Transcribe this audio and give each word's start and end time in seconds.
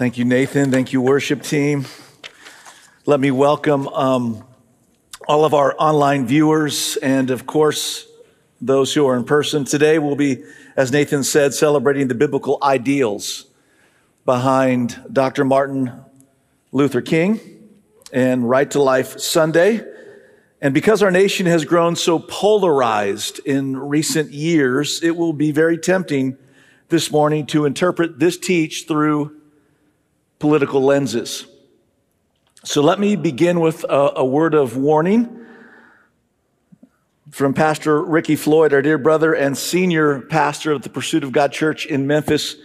Thank 0.00 0.16
you, 0.16 0.24
Nathan. 0.24 0.70
Thank 0.70 0.94
you, 0.94 1.02
worship 1.02 1.42
team. 1.42 1.84
Let 3.04 3.20
me 3.20 3.30
welcome 3.30 3.86
um, 3.88 4.42
all 5.28 5.44
of 5.44 5.52
our 5.52 5.76
online 5.78 6.26
viewers 6.26 6.96
and, 6.96 7.30
of 7.30 7.46
course, 7.46 8.06
those 8.62 8.94
who 8.94 9.06
are 9.06 9.14
in 9.14 9.24
person. 9.24 9.66
Today 9.66 9.98
we'll 9.98 10.16
be, 10.16 10.42
as 10.74 10.90
Nathan 10.90 11.22
said, 11.22 11.52
celebrating 11.52 12.08
the 12.08 12.14
biblical 12.14 12.56
ideals 12.62 13.44
behind 14.24 14.98
Dr. 15.12 15.44
Martin 15.44 15.92
Luther 16.72 17.02
King 17.02 17.38
and 18.10 18.48
Right 18.48 18.70
to 18.70 18.80
Life 18.80 19.20
Sunday. 19.20 19.84
And 20.62 20.72
because 20.72 21.02
our 21.02 21.10
nation 21.10 21.44
has 21.44 21.66
grown 21.66 21.94
so 21.94 22.18
polarized 22.18 23.38
in 23.44 23.76
recent 23.76 24.30
years, 24.30 25.02
it 25.02 25.14
will 25.14 25.34
be 25.34 25.52
very 25.52 25.76
tempting 25.76 26.38
this 26.88 27.10
morning 27.10 27.44
to 27.48 27.66
interpret 27.66 28.18
this 28.18 28.38
teach 28.38 28.86
through 28.88 29.39
political 30.40 30.82
lenses. 30.82 31.46
So 32.64 32.82
let 32.82 32.98
me 32.98 33.14
begin 33.14 33.60
with 33.60 33.84
a, 33.84 34.12
a, 34.16 34.24
word 34.24 34.54
of 34.54 34.76
warning 34.76 35.46
from 37.30 37.54
Pastor 37.54 38.02
Ricky 38.02 38.36
Floyd, 38.36 38.72
our 38.72 38.82
dear 38.82 38.98
brother 38.98 39.34
and 39.34 39.56
senior 39.56 40.20
pastor 40.22 40.72
of 40.72 40.82
the 40.82 40.88
Pursuit 40.88 41.24
of 41.24 41.32
God 41.32 41.52
Church 41.52 41.86
in 41.86 42.06
Memphis, 42.06 42.56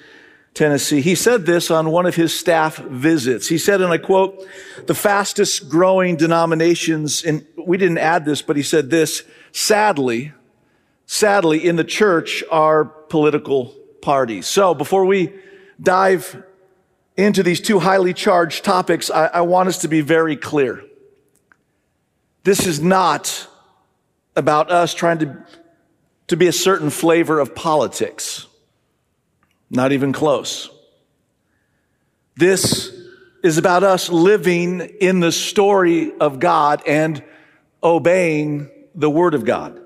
Tennessee. 0.53 1.01
He 1.01 1.15
said 1.15 1.45
this 1.45 1.69
on 1.69 1.91
one 1.91 2.05
of 2.05 2.15
his 2.15 2.37
staff 2.37 2.77
visits. 2.77 3.47
He 3.47 3.57
said, 3.57 3.81
and 3.81 3.91
I 3.91 3.97
quote, 3.97 4.47
the 4.87 4.95
fastest 4.95 5.67
growing 5.67 6.15
denominations, 6.15 7.23
and 7.23 7.45
we 7.57 7.77
didn't 7.77 7.97
add 7.97 8.23
this, 8.23 8.41
but 8.41 8.55
he 8.55 8.63
said 8.63 8.89
this, 8.89 9.23
sadly, 9.51 10.31
sadly, 11.05 11.65
in 11.65 11.75
the 11.75 11.83
church 11.83 12.41
are 12.49 12.85
political 12.85 13.75
parties. 14.01 14.47
So 14.47 14.73
before 14.73 15.03
we 15.03 15.33
dive 15.81 16.41
into 17.17 17.43
these 17.43 17.61
two 17.61 17.79
highly 17.79 18.13
charged 18.13 18.63
topics, 18.63 19.09
I, 19.09 19.27
I 19.27 19.41
want 19.41 19.69
us 19.69 19.79
to 19.79 19.87
be 19.87 20.01
very 20.01 20.35
clear. 20.35 20.83
This 22.43 22.67
is 22.67 22.81
not 22.81 23.47
about 24.35 24.69
us 24.69 24.93
trying 24.93 25.19
to, 25.19 25.45
to 26.27 26.37
be 26.37 26.47
a 26.47 26.53
certain 26.53 26.89
flavor 26.89 27.39
of 27.39 27.55
politics. 27.55 28.47
Not 29.69 29.91
even 29.91 30.13
close. 30.13 30.69
This 32.35 32.93
is 33.43 33.57
about 33.57 33.83
us 33.83 34.09
living 34.09 34.81
in 34.81 35.21
the 35.21 35.31
story 35.31 36.11
of 36.19 36.39
God 36.39 36.83
and 36.85 37.23
obeying 37.81 38.69
the 38.93 39.09
Word 39.09 39.33
of 39.33 39.45
God. 39.45 39.79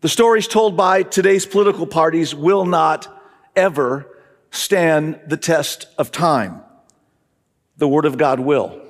The 0.00 0.08
stories 0.08 0.48
told 0.48 0.76
by 0.76 1.02
today's 1.02 1.46
political 1.46 1.86
parties 1.86 2.34
will 2.34 2.64
not 2.64 3.06
ever 3.54 4.06
stand 4.50 5.20
the 5.26 5.36
test 5.36 5.86
of 5.98 6.10
time. 6.10 6.62
The 7.76 7.88
Word 7.88 8.06
of 8.06 8.18
God 8.18 8.40
will, 8.40 8.80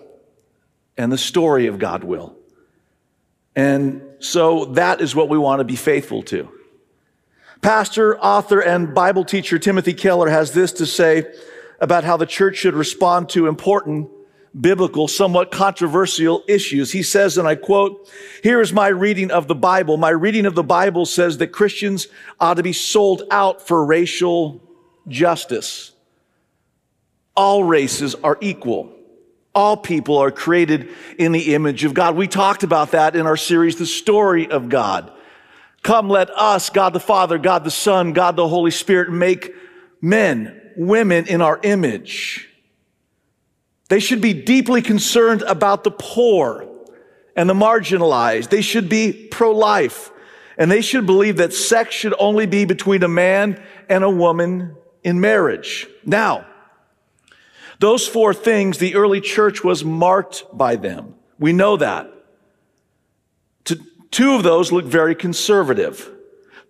and 0.97 1.13
the 1.13 1.19
story 1.19 1.67
of 1.67 1.79
God 1.79 2.05
will. 2.05 2.37
And 3.55 4.03
so 4.21 4.67
that 4.67 5.01
is 5.01 5.15
what 5.15 5.29
we 5.29 5.37
want 5.37 5.61
to 5.61 5.65
be 5.65 5.77
faithful 5.77 6.23
to. 6.25 6.49
Pastor, 7.61 8.19
author, 8.19 8.61
and 8.61 8.95
Bible 8.95 9.25
teacher 9.25 9.59
Timothy 9.59 9.93
Keller 9.93 10.29
has 10.29 10.53
this 10.53 10.73
to 10.75 10.87
say 10.87 11.27
about 11.81 12.05
how 12.05 12.17
the 12.17 12.27
church 12.27 12.57
should 12.57 12.75
respond 12.75 13.29
to 13.31 13.49
important 13.49 14.11
biblical, 14.59 15.09
somewhat 15.09 15.51
controversial 15.51 16.43
issues. 16.49 16.93
He 16.93 17.03
says, 17.03 17.37
and 17.37 17.47
I 17.47 17.55
quote, 17.55 18.09
here 18.43 18.61
is 18.61 18.73
my 18.73 18.89
reading 18.89 19.31
of 19.31 19.47
the 19.47 19.55
Bible. 19.55 19.97
My 19.97 20.11
reading 20.11 20.47
of 20.47 20.55
the 20.55 20.63
Bible 20.65 21.05
says 21.07 21.39
that 21.39 21.49
Christians 21.49 22.09
ought 22.41 22.55
to 22.55 22.63
be 22.63 22.73
sold 22.73 23.25
out 23.31 23.67
for 23.67 23.85
racial 23.85 24.63
justice. 25.09 25.93
All 27.37 27.65
races 27.65 28.15
are 28.17 28.39
equal. 28.41 28.93
All 29.55 29.77
people 29.77 30.19
are 30.19 30.31
created 30.31 30.89
in 31.19 31.33
the 31.33 31.55
image 31.55 31.85
of 31.85 31.95
God. 31.95 32.17
We 32.17 32.29
talked 32.29 32.63
about 32.63 32.93
that 32.93 33.17
in 33.17 33.27
our 33.27 33.37
series, 33.37 33.77
The 33.77 33.87
Story 33.87 34.51
of 34.51 34.69
God. 34.69 35.11
Come, 35.83 36.09
let 36.09 36.31
us, 36.31 36.71
God 36.71 36.93
the 36.93 37.01
Father, 37.01 37.39
God 37.39 37.65
the 37.65 37.71
Son, 37.71 38.13
God 38.13 38.37
the 38.37 38.49
Holy 38.49 38.71
Spirit, 38.71 39.11
make 39.11 39.55
men, 40.01 40.61
women 40.77 41.27
in 41.27 41.41
our 41.41 41.59
image. 41.63 42.49
They 43.89 44.01
should 44.01 44.21
be 44.21 44.35
deeply 44.35 44.83
concerned 44.83 45.43
about 45.43 45.83
the 45.83 45.91
poor 45.91 46.69
and 47.35 47.49
the 47.49 47.55
marginalized. 47.55 48.51
They 48.51 48.63
should 48.63 48.89
be 48.89 49.29
pro-life. 49.31 50.11
And 50.59 50.71
they 50.71 50.81
should 50.81 51.07
believe 51.07 51.37
that 51.37 51.53
sex 51.53 51.95
should 51.95 52.15
only 52.19 52.47
be 52.47 52.65
between 52.65 53.03
a 53.05 53.09
man 53.09 53.63
and 53.89 54.03
a 54.03 54.11
woman 54.11 54.75
in 55.03 55.21
marriage. 55.21 55.87
Now, 56.05 56.47
those 57.79 58.07
four 58.07 58.35
things, 58.35 58.79
the 58.79 58.97
early 58.97 59.21
church 59.21 59.63
was 59.63 59.85
marked 59.85 60.45
by 60.53 60.77
them. 60.77 61.15
We 61.39 61.53
know 61.53 61.77
that. 61.77 62.13
Two 64.11 64.35
of 64.35 64.43
those 64.43 64.73
look 64.73 64.87
very 64.87 65.15
conservative. 65.15 66.11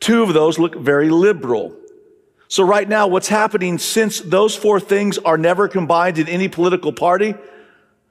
Two 0.01 0.23
of 0.23 0.35
those 0.35 0.59
look 0.59 0.75
very 0.75 1.09
liberal. 1.09 1.75
So 2.49 2.65
right 2.65 2.89
now, 2.89 3.07
what's 3.07 3.29
happening 3.29 3.79
since 3.79 4.21
those 4.21 4.57
four 4.57 4.81
things 4.81 5.19
are 5.19 5.39
never 5.39 5.69
combined 5.69 6.19
in 6.19 6.29
any 6.29 6.49
political 6.49 6.93
party, 6.93 7.35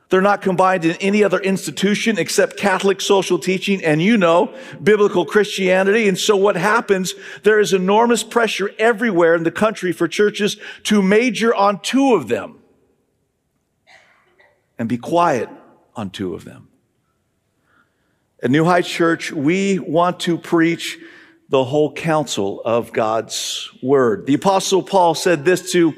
they're 0.09 0.21
not 0.21 0.41
combined 0.41 0.85
in 0.85 0.95
any 0.97 1.23
other 1.23 1.39
institution 1.39 2.17
except 2.17 2.55
Catholic 2.57 3.01
social 3.01 3.37
teaching 3.37 3.83
and 3.83 4.01
you 4.01 4.17
know, 4.17 4.53
biblical 4.81 5.25
Christianity. 5.25 6.07
And 6.07 6.17
so 6.17 6.37
what 6.37 6.55
happens, 6.55 7.13
there 7.43 7.59
is 7.59 7.73
enormous 7.73 8.23
pressure 8.23 8.71
everywhere 8.79 9.35
in 9.35 9.43
the 9.43 9.51
country 9.51 9.91
for 9.91 10.07
churches 10.07 10.57
to 10.83 11.01
major 11.01 11.53
on 11.53 11.81
two 11.81 12.13
of 12.13 12.29
them 12.29 12.59
and 14.77 14.87
be 14.87 14.97
quiet 14.97 15.49
on 15.95 16.09
two 16.09 16.33
of 16.33 16.45
them. 16.45 16.69
At 18.41 18.51
New 18.51 18.63
Heights 18.63 18.89
Church, 18.89 19.31
we 19.31 19.79
want 19.79 20.21
to 20.21 20.37
preach 20.37 20.99
the 21.49 21.63
whole 21.63 21.91
counsel 21.91 22.61
of 22.63 22.93
God's 22.93 23.69
word. 23.81 24.25
The 24.25 24.35
apostle 24.35 24.83
Paul 24.83 25.15
said 25.15 25.43
this 25.43 25.71
to 25.71 25.93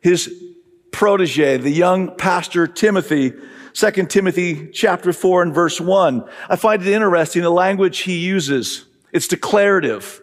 his 0.00 0.32
protege, 0.92 1.56
the 1.56 1.70
young 1.70 2.16
pastor 2.16 2.66
Timothy, 2.66 3.32
2 3.74 3.90
Timothy 4.06 4.68
chapter 4.70 5.12
4 5.12 5.42
and 5.42 5.54
verse 5.54 5.80
1. 5.80 6.28
I 6.48 6.56
find 6.56 6.82
it 6.82 6.88
interesting 6.88 7.42
the 7.42 7.50
language 7.50 8.00
he 8.00 8.18
uses. 8.18 8.86
It's 9.12 9.28
declarative. 9.28 10.20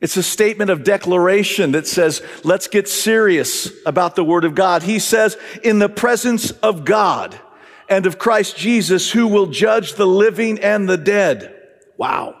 It's 0.00 0.16
a 0.16 0.22
statement 0.22 0.70
of 0.70 0.82
declaration 0.82 1.72
that 1.72 1.86
says, 1.86 2.22
let's 2.42 2.68
get 2.68 2.88
serious 2.88 3.70
about 3.84 4.16
the 4.16 4.24
word 4.24 4.44
of 4.44 4.54
God. 4.54 4.82
He 4.82 4.98
says, 4.98 5.36
in 5.62 5.78
the 5.78 5.90
presence 5.90 6.50
of 6.50 6.84
God 6.84 7.38
and 7.88 8.06
of 8.06 8.18
Christ 8.18 8.56
Jesus, 8.56 9.10
who 9.10 9.26
will 9.26 9.46
judge 9.46 9.94
the 9.94 10.06
living 10.06 10.58
and 10.60 10.88
the 10.88 10.96
dead. 10.96 11.54
Wow 11.96 12.40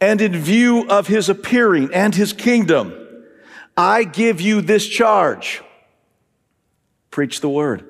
and 0.00 0.20
in 0.20 0.36
view 0.36 0.88
of 0.88 1.06
his 1.06 1.28
appearing 1.28 1.90
and 1.92 2.14
his 2.14 2.32
kingdom, 2.32 2.97
I 3.78 4.02
give 4.02 4.40
you 4.40 4.60
this 4.60 4.86
charge. 4.86 5.62
Preach 7.12 7.40
the 7.40 7.48
word. 7.48 7.86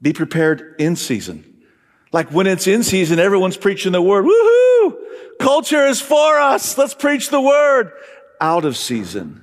Be 0.00 0.12
prepared 0.12 0.76
in 0.78 0.94
season. 0.94 1.64
Like 2.12 2.30
when 2.30 2.46
it's 2.46 2.66
in 2.66 2.82
season, 2.82 3.18
everyone's 3.18 3.56
preaching 3.56 3.92
the 3.92 4.02
word. 4.02 4.26
Woohoo! 4.26 5.38
Culture 5.40 5.86
is 5.86 6.02
for 6.02 6.38
us. 6.38 6.76
Let's 6.76 6.92
preach 6.92 7.30
the 7.30 7.40
word. 7.40 7.92
Out 8.40 8.66
of 8.66 8.76
season. 8.76 9.42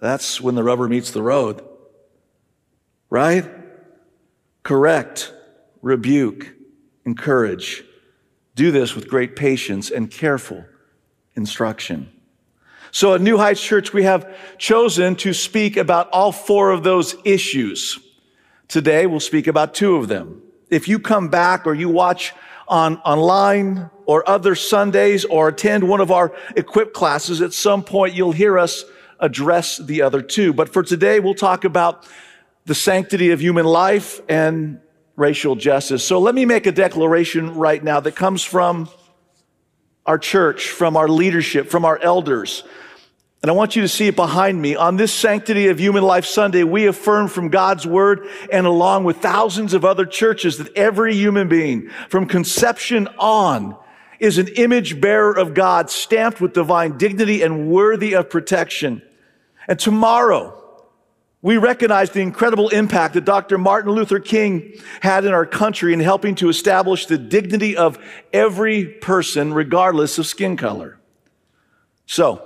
That's 0.00 0.40
when 0.40 0.56
the 0.56 0.64
rubber 0.64 0.88
meets 0.88 1.12
the 1.12 1.22
road. 1.22 1.64
Right? 3.10 3.48
Correct, 4.64 5.32
rebuke, 5.80 6.54
encourage 7.06 7.84
do 8.58 8.72
this 8.72 8.96
with 8.96 9.08
great 9.08 9.36
patience 9.36 9.88
and 9.88 10.10
careful 10.10 10.64
instruction. 11.36 12.10
So 12.90 13.14
at 13.14 13.20
New 13.20 13.36
Heights 13.36 13.62
Church, 13.62 13.92
we 13.92 14.04
have 14.04 14.26
chosen 14.58 15.14
to 15.16 15.32
speak 15.32 15.76
about 15.76 16.08
all 16.10 16.32
four 16.32 16.70
of 16.70 16.82
those 16.82 17.16
issues. 17.24 17.98
Today, 18.66 19.06
we'll 19.06 19.20
speak 19.20 19.46
about 19.46 19.74
two 19.74 19.96
of 19.96 20.08
them. 20.08 20.42
If 20.70 20.88
you 20.88 20.98
come 20.98 21.28
back 21.28 21.66
or 21.66 21.74
you 21.74 21.88
watch 21.88 22.32
on 22.66 22.96
online 22.98 23.90
or 24.06 24.28
other 24.28 24.54
Sundays 24.54 25.24
or 25.24 25.48
attend 25.48 25.88
one 25.88 26.00
of 26.00 26.10
our 26.10 26.34
equip 26.56 26.92
classes, 26.92 27.40
at 27.40 27.52
some 27.52 27.82
point 27.82 28.14
you'll 28.14 28.32
hear 28.32 28.58
us 28.58 28.84
address 29.20 29.78
the 29.78 30.02
other 30.02 30.22
two. 30.22 30.52
But 30.52 30.72
for 30.72 30.82
today, 30.82 31.20
we'll 31.20 31.34
talk 31.34 31.64
about 31.64 32.06
the 32.66 32.74
sanctity 32.74 33.30
of 33.30 33.40
human 33.40 33.66
life 33.66 34.20
and 34.28 34.80
racial 35.16 35.56
justice. 35.56 36.04
So 36.04 36.20
let 36.20 36.34
me 36.34 36.44
make 36.44 36.66
a 36.66 36.72
declaration 36.72 37.54
right 37.54 37.82
now 37.82 38.00
that 38.00 38.14
comes 38.14 38.44
from 38.44 38.88
our 40.08 40.18
church, 40.18 40.70
from 40.70 40.96
our 40.96 41.06
leadership, 41.06 41.68
from 41.68 41.84
our 41.84 41.98
elders. 41.98 42.64
And 43.42 43.50
I 43.50 43.54
want 43.54 43.76
you 43.76 43.82
to 43.82 43.88
see 43.88 44.08
it 44.08 44.16
behind 44.16 44.60
me. 44.60 44.74
On 44.74 44.96
this 44.96 45.12
Sanctity 45.12 45.68
of 45.68 45.78
Human 45.78 46.02
Life 46.02 46.24
Sunday, 46.24 46.64
we 46.64 46.86
affirm 46.86 47.28
from 47.28 47.50
God's 47.50 47.86
Word 47.86 48.26
and 48.50 48.66
along 48.66 49.04
with 49.04 49.18
thousands 49.18 49.74
of 49.74 49.84
other 49.84 50.06
churches 50.06 50.58
that 50.58 50.74
every 50.74 51.14
human 51.14 51.46
being 51.46 51.90
from 52.08 52.26
conception 52.26 53.06
on 53.18 53.76
is 54.18 54.38
an 54.38 54.48
image 54.56 55.00
bearer 55.00 55.38
of 55.38 55.54
God, 55.54 55.90
stamped 55.90 56.40
with 56.40 56.54
divine 56.54 56.98
dignity 56.98 57.42
and 57.42 57.70
worthy 57.70 58.14
of 58.14 58.30
protection. 58.30 59.02
And 59.68 59.78
tomorrow, 59.78 60.57
we 61.40 61.56
recognize 61.56 62.10
the 62.10 62.20
incredible 62.20 62.68
impact 62.70 63.14
that 63.14 63.24
Dr. 63.24 63.58
Martin 63.58 63.92
Luther 63.92 64.18
King 64.18 64.72
had 65.00 65.24
in 65.24 65.32
our 65.32 65.46
country 65.46 65.92
in 65.92 66.00
helping 66.00 66.34
to 66.36 66.48
establish 66.48 67.06
the 67.06 67.18
dignity 67.18 67.76
of 67.76 67.96
every 68.32 68.84
person, 68.86 69.54
regardless 69.54 70.18
of 70.18 70.26
skin 70.26 70.56
color. 70.56 70.98
So, 72.06 72.42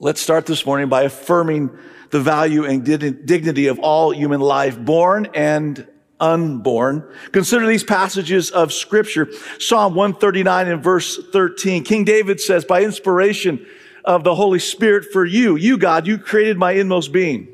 let's 0.00 0.20
start 0.20 0.46
this 0.46 0.66
morning 0.66 0.88
by 0.88 1.02
affirming 1.02 1.70
the 2.10 2.20
value 2.20 2.64
and 2.64 2.84
dignity 2.84 3.68
of 3.68 3.78
all 3.78 4.12
human 4.12 4.40
life, 4.40 4.78
born 4.78 5.28
and 5.34 5.86
unborn. 6.18 7.08
Consider 7.30 7.66
these 7.66 7.84
passages 7.84 8.50
of 8.50 8.72
scripture. 8.72 9.28
Psalm 9.60 9.94
139 9.94 10.68
and 10.68 10.82
verse 10.82 11.20
13. 11.32 11.84
King 11.84 12.04
David 12.04 12.40
says, 12.40 12.64
by 12.64 12.82
inspiration 12.82 13.64
of 14.04 14.24
the 14.24 14.34
Holy 14.34 14.58
Spirit 14.58 15.06
for 15.12 15.24
you, 15.24 15.56
you 15.56 15.78
God, 15.78 16.06
you 16.06 16.18
created 16.18 16.56
my 16.56 16.72
inmost 16.72 17.12
being. 17.12 17.53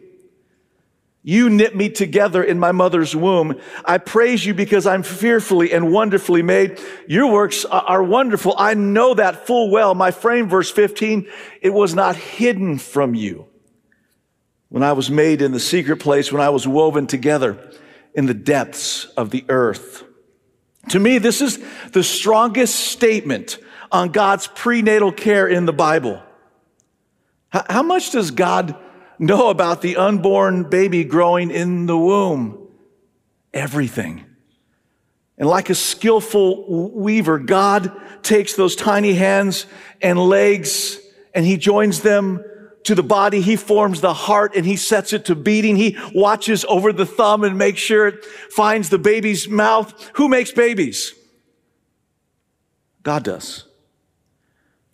You 1.23 1.51
knit 1.51 1.77
me 1.77 1.91
together 1.91 2.43
in 2.43 2.59
my 2.59 2.73
mother's 2.73 3.15
womb. 3.15 3.61
I 3.85 3.99
praise 3.99 4.45
you 4.45 4.55
because 4.55 4.87
I'm 4.87 5.03
fearfully 5.03 5.71
and 5.73 5.93
wonderfully 5.93 6.43
made. 6.43 6.81
Your 7.07 7.31
works 7.31 7.67
are 7.67 8.03
wonderful. 8.03 8.55
I 8.57 8.73
know 8.73 9.13
that 9.15 9.47
full 9.47 9.71
well. 9.71 9.95
My 9.95 10.13
frame, 10.13 10.49
verse 10.49 10.71
15, 10.71 11.29
it 11.61 11.71
was 11.71 11.95
not 11.95 12.17
hidden 12.17 12.79
from 12.79 13.15
you. 13.15 13.47
When 14.71 14.83
I 14.83 14.93
was 14.93 15.11
made 15.11 15.43
in 15.43 15.53
the 15.53 15.61
secret 15.61 15.99
place, 15.99 16.33
when 16.33 16.41
I 16.41 16.49
was 16.49 16.67
woven 16.67 17.07
together 17.07 17.71
in 18.15 18.27
the 18.27 18.35
depths 18.35 19.05
of 19.17 19.31
the 19.31 19.45
earth. 19.49 20.05
To 20.89 20.99
me, 20.99 21.19
this 21.19 21.43
is 21.43 21.59
the 21.93 22.03
strongest 22.03 22.75
statement 22.75 23.59
on 23.93 24.11
God's 24.11 24.47
prenatal 24.47 25.13
care 25.13 25.47
in 25.47 25.67
the 25.67 25.73
Bible. 25.73 26.23
How 27.51 27.83
much 27.83 28.13
does 28.13 28.31
God 28.31 28.77
know 29.21 29.51
about 29.51 29.83
the 29.83 29.97
unborn 29.97 30.65
baby 30.65 31.05
growing 31.05 31.51
in 31.51 31.87
the 31.87 31.97
womb? 31.97 32.69
Everything. 33.53 34.25
And 35.39 35.49
like 35.49 35.71
a 35.71 35.75
skillful 35.75 36.91
weaver, 36.93 37.39
God 37.39 37.93
takes 38.23 38.55
those 38.55 38.75
tiny 38.75 39.15
hands 39.15 39.67
and 40.03 40.19
legs 40.19 40.99
and 41.35 41.47
he 41.47 41.57
joins 41.57 42.01
them 42.01 42.45
to 42.85 42.95
the 42.95 43.03
body. 43.03 43.41
He 43.41 43.57
forms 43.57 44.01
the 44.01 44.15
heart 44.15 44.55
and 44.57 44.67
he 44.67 44.77
sets 44.77 45.13
it 45.13 45.27
to 45.27 45.35
beating. 45.35 45.77
He 45.77 45.97
watches 46.15 46.65
over 46.69 46.93
the 46.93 47.07
thumb 47.07 47.45
and 47.45 47.57
makes 47.57 47.81
sure 47.81 48.09
it 48.09 48.25
finds 48.25 48.89
the 48.89 48.99
baby's 48.99 49.49
mouth. 49.49 50.11
Who 50.15 50.29
makes 50.29 50.53
babies? 50.53 51.15
God 53.03 53.25
does. 53.25 53.65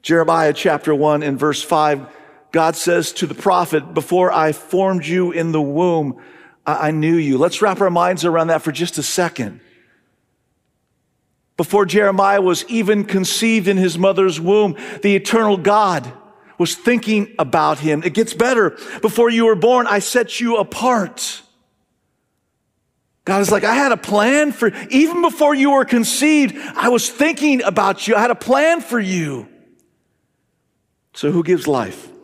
Jeremiah 0.03 0.53
chapter 0.53 0.95
1 0.95 1.23
and 1.25 1.39
verse 1.39 1.63
5 1.63 2.07
God 2.57 2.75
says 2.75 3.13
to 3.13 3.27
the 3.27 3.35
prophet, 3.35 3.93
before 3.93 4.33
I 4.33 4.53
formed 4.53 5.05
you 5.05 5.31
in 5.31 5.53
the 5.53 5.61
womb, 5.61 6.23
I, 6.65 6.91
knew 6.91 7.15
you. 7.15 7.37
Let's 7.37 7.61
wrap 7.61 7.83
our 7.83 7.91
minds 7.91 8.25
around 8.25 8.47
that 8.47 8.63
for 8.63 8.73
just 8.73 8.97
a 8.97 9.03
second. 9.03 9.61
Before 11.59 11.85
Jeremiah 11.85 12.41
was 12.41 12.65
even 12.71 13.05
conceived 13.05 13.69
in 13.69 13.77
his 13.77 13.99
mother's 13.99 14.41
womb, 14.41 14.75
the 15.03 15.15
eternal 15.15 15.59
God 15.59 16.11
was 16.57 16.75
thinking 16.75 17.35
about 17.39 17.79
him. 17.79 18.03
It 18.03 18.15
gets 18.15 18.33
better. 18.33 18.71
Before 19.03 19.29
you 19.29 19.45
were 19.45 19.55
born, 19.55 19.87
I 19.87 19.99
set 19.99 20.41
you 20.41 20.57
apart. 20.57 21.43
God 23.27 23.43
is 23.43 23.51
like, 23.51 23.65
I 23.65 23.75
had 23.75 23.93
a 23.93 23.99
plan 23.99 24.53
for, 24.53 24.73
even 24.89 25.21
before 25.21 25.55
you 25.55 25.73
were 25.73 25.85
conceived, 25.85 26.57
I 26.75 26.89
was 26.89 27.11
thinking 27.11 27.63
about 27.63 28.09
you. 28.09 28.17
I 28.17 28.21
had 28.23 28.31
a 28.31 28.35
plan 28.35 28.81
for 28.81 28.99
you. 28.99 29.47
So 31.13 31.31
who 31.31 31.43
gives 31.43 31.69
life? 31.69 32.16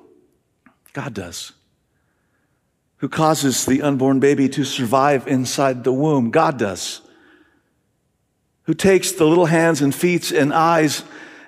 God 0.93 1.15
does. 1.15 1.53
Who 2.99 3.09
causes 3.09 3.67
the 3.67 3.83
unborn 3.83 4.21
baby 4.21 4.49
to 4.51 4.65
survive 4.65 5.27
inside 5.27 5.85
the 5.85 5.93
womb? 5.93 6.31
God 6.31 6.59
does. 6.59 7.01
Who 8.65 8.75
takes 8.75 9.13
the 9.13 9.25
little 9.25 9.47
hands 9.47 9.83
and 9.83 9.95
feet 9.95 10.31
and 10.31 10.53
eyes 10.53 11.03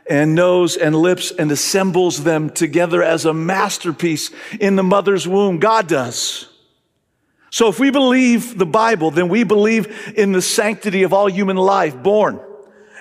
and 0.09 0.35
nose 0.35 0.77
and 0.77 0.97
lips 0.97 1.31
and 1.31 1.53
assembles 1.53 2.25
them 2.25 2.51
together 2.51 3.03
as 3.03 3.25
a 3.25 3.33
masterpiece 3.33 4.31
in 4.59 4.77
the 4.77 4.83
mother's 4.83 5.29
womb? 5.29 5.61
God 5.61 5.87
does. 5.87 6.49
So 7.51 7.69
if 7.69 7.79
we 7.79 7.91
believe 7.91 8.59
the 8.59 8.67
Bible, 8.67 9.13
then 9.13 9.29
we 9.29 9.45
believe 9.45 10.13
in 10.17 10.33
the 10.33 10.43
sanctity 10.43 11.05
of 11.05 11.13
all 11.13 11.31
human 11.31 11.57
life, 11.57 12.03
born 12.03 12.41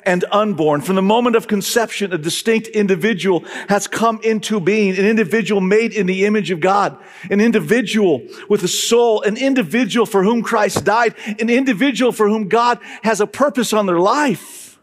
and 0.05 0.25
unborn. 0.31 0.81
From 0.81 0.95
the 0.95 1.01
moment 1.01 1.35
of 1.35 1.47
conception, 1.47 2.13
a 2.13 2.17
distinct 2.17 2.67
individual 2.67 3.43
has 3.69 3.87
come 3.87 4.19
into 4.23 4.59
being, 4.59 4.97
an 4.97 5.05
individual 5.05 5.61
made 5.61 5.93
in 5.93 6.05
the 6.05 6.25
image 6.25 6.51
of 6.51 6.59
God, 6.59 6.97
an 7.29 7.41
individual 7.41 8.21
with 8.49 8.63
a 8.63 8.67
soul, 8.67 9.21
an 9.23 9.37
individual 9.37 10.05
for 10.05 10.23
whom 10.23 10.43
Christ 10.43 10.85
died, 10.85 11.15
an 11.39 11.49
individual 11.49 12.11
for 12.11 12.27
whom 12.27 12.47
God 12.49 12.79
has 13.03 13.21
a 13.21 13.27
purpose 13.27 13.73
on 13.73 13.85
their 13.85 13.99
life. 13.99 14.79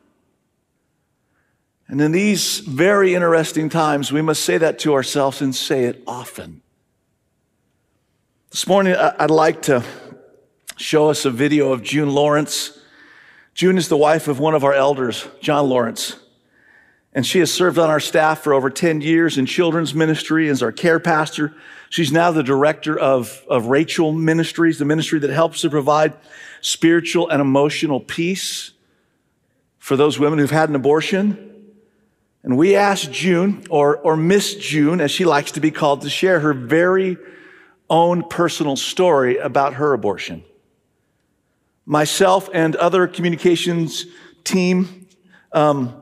And 1.88 2.00
in 2.00 2.12
these 2.12 2.60
very 2.60 3.14
interesting 3.14 3.68
times, 3.68 4.12
we 4.12 4.22
must 4.22 4.44
say 4.44 4.58
that 4.58 4.78
to 4.80 4.94
ourselves 4.94 5.42
and 5.42 5.54
say 5.54 5.84
it 5.84 6.02
often. 6.06 6.62
This 8.50 8.66
morning, 8.66 8.94
I'd 8.94 9.30
like 9.30 9.62
to 9.62 9.84
show 10.76 11.10
us 11.10 11.24
a 11.24 11.30
video 11.30 11.72
of 11.72 11.82
June 11.82 12.10
Lawrence. 12.10 12.79
June 13.54 13.76
is 13.76 13.88
the 13.88 13.96
wife 13.96 14.28
of 14.28 14.38
one 14.38 14.54
of 14.54 14.64
our 14.64 14.74
elders, 14.74 15.26
John 15.40 15.68
Lawrence. 15.68 16.16
And 17.12 17.26
she 17.26 17.40
has 17.40 17.52
served 17.52 17.78
on 17.78 17.90
our 17.90 18.00
staff 18.00 18.42
for 18.42 18.54
over 18.54 18.70
10 18.70 19.00
years 19.00 19.36
in 19.36 19.46
children's 19.46 19.94
ministry 19.94 20.48
as 20.48 20.62
our 20.62 20.70
care 20.70 21.00
pastor. 21.00 21.52
She's 21.88 22.12
now 22.12 22.30
the 22.30 22.44
director 22.44 22.96
of, 22.98 23.44
of 23.48 23.66
Rachel 23.66 24.12
Ministries, 24.12 24.78
the 24.78 24.84
ministry 24.84 25.18
that 25.18 25.30
helps 25.30 25.62
to 25.62 25.70
provide 25.70 26.12
spiritual 26.60 27.28
and 27.28 27.40
emotional 27.40 27.98
peace 27.98 28.70
for 29.78 29.96
those 29.96 30.18
women 30.18 30.38
who've 30.38 30.50
had 30.50 30.68
an 30.68 30.76
abortion. 30.76 31.46
And 32.44 32.56
we 32.56 32.76
asked 32.76 33.10
June, 33.10 33.64
or, 33.70 33.96
or 33.98 34.16
Miss 34.16 34.54
June, 34.54 35.00
as 35.00 35.10
she 35.10 35.24
likes 35.24 35.52
to 35.52 35.60
be 35.60 35.72
called, 35.72 36.02
to 36.02 36.10
share 36.10 36.38
her 36.40 36.54
very 36.54 37.18
own 37.90 38.22
personal 38.22 38.76
story 38.76 39.36
about 39.38 39.74
her 39.74 39.92
abortion 39.92 40.44
myself 41.90 42.48
and 42.54 42.76
other 42.76 43.08
communications 43.08 44.06
team 44.44 45.08
um, 45.50 46.00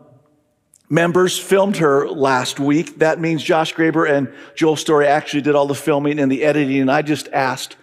members 0.90 1.38
filmed 1.38 1.78
her 1.78 2.06
last 2.06 2.60
week. 2.60 2.98
That 2.98 3.18
means 3.18 3.42
Josh 3.42 3.74
Graber 3.74 4.06
and 4.06 4.30
Joel 4.54 4.76
Story 4.76 5.06
actually 5.06 5.40
did 5.40 5.54
all 5.54 5.66
the 5.66 5.74
filming 5.74 6.18
and 6.18 6.30
the 6.30 6.44
editing, 6.44 6.80
and 6.80 6.90
I 6.90 7.00
just 7.00 7.28
asked 7.28 7.78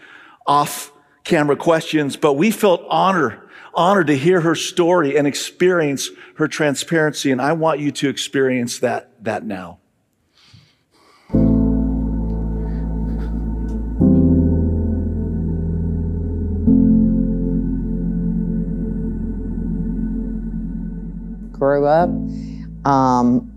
off 0.45 0.91
camera 1.23 1.55
questions, 1.55 2.15
but 2.15 2.33
we 2.33 2.51
felt 2.51 2.85
honored, 2.89 3.39
honored 3.73 4.05
to 4.05 4.15
hear 4.15 4.41
her 4.41 4.53
story 4.53 5.17
and 5.17 5.25
experience 5.25 6.07
her 6.35 6.47
transparency, 6.47 7.31
and 7.31 7.41
I 7.41 7.53
want 7.53 7.79
you 7.79 7.89
to 7.89 8.07
experience 8.07 8.77
that, 8.79 9.09
that 9.23 9.43
now. 9.43 9.79
Grew 21.65 21.87
up 21.87 22.09
um, 22.85 23.51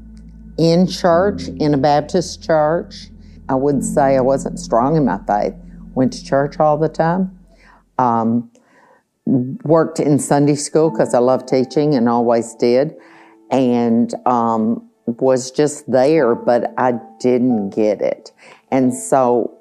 in 0.56 0.86
church, 0.86 1.42
in 1.60 1.74
a 1.74 1.76
Baptist 1.76 2.42
church. 2.42 3.08
I 3.50 3.54
would 3.54 3.84
say 3.84 4.16
I 4.16 4.22
wasn't 4.22 4.58
strong 4.58 4.96
in 4.96 5.04
my 5.04 5.18
faith. 5.26 5.54
Went 5.94 6.14
to 6.14 6.24
church 6.24 6.58
all 6.58 6.78
the 6.78 6.88
time. 6.88 7.38
Um, 7.98 8.50
worked 9.26 10.00
in 10.00 10.18
Sunday 10.18 10.54
school 10.54 10.90
because 10.90 11.12
I 11.12 11.18
love 11.18 11.44
teaching 11.44 11.94
and 11.94 12.08
always 12.08 12.54
did. 12.54 12.94
And 13.50 14.14
um, 14.24 14.88
was 15.04 15.50
just 15.50 15.90
there, 15.90 16.34
but 16.34 16.72
I 16.78 16.94
didn't 17.20 17.70
get 17.70 18.00
it. 18.00 18.32
And 18.70 18.94
so, 18.94 19.54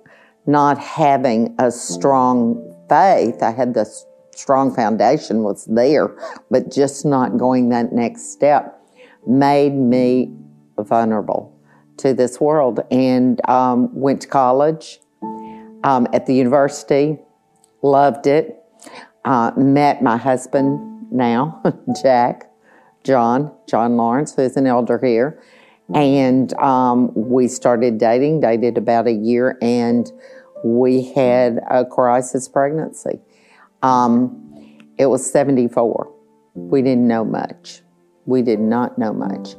not 0.46 0.78
having 0.78 1.54
a 1.60 1.70
strong 1.70 2.64
faith, 2.88 3.44
I 3.44 3.52
had 3.52 3.74
this 3.74 4.06
strong 4.38 4.74
foundation 4.74 5.44
was 5.44 5.66
there, 5.66 6.16
but 6.50 6.72
just 6.72 7.06
not 7.06 7.38
going 7.38 7.70
that 7.70 7.92
next 7.92 8.32
step 8.32 8.82
made 9.26 9.74
me 9.74 10.34
vulnerable 10.80 11.54
to 11.98 12.14
this 12.14 12.40
world. 12.40 12.80
And 12.92 13.42
um, 13.50 13.94
went 13.94 14.22
to 14.22 14.28
college 14.28 15.00
um, 15.84 16.08
at 16.14 16.26
the 16.26 16.36
university, 16.36 17.18
loved 17.82 18.28
it. 18.28 18.56
Uh, 19.26 19.52
met 19.58 20.02
my 20.02 20.16
husband 20.16 21.12
now, 21.12 21.62
Jack, 22.02 22.50
John, 23.04 23.54
John 23.68 23.98
Lawrence, 23.98 24.34
who's 24.34 24.56
an 24.56 24.68
elder 24.68 25.00
here. 25.04 25.42
And 25.94 26.54
um, 26.60 27.12
we 27.14 27.48
started 27.48 27.98
dating, 27.98 28.42
dated 28.42 28.78
about 28.78 29.08
a 29.08 29.12
year, 29.12 29.58
and 29.62 30.10
we 30.64 31.12
had 31.14 31.60
a 31.70 31.86
crisis 31.86 32.48
pregnancy. 32.48 33.20
Um, 33.88 34.44
it 34.98 35.06
was 35.06 35.32
74. 35.32 36.14
We 36.56 36.82
didn't 36.82 37.08
know 37.08 37.24
much. 37.24 37.82
We 38.26 38.42
did 38.42 38.60
not 38.60 38.98
know 38.98 39.14
much. 39.14 39.56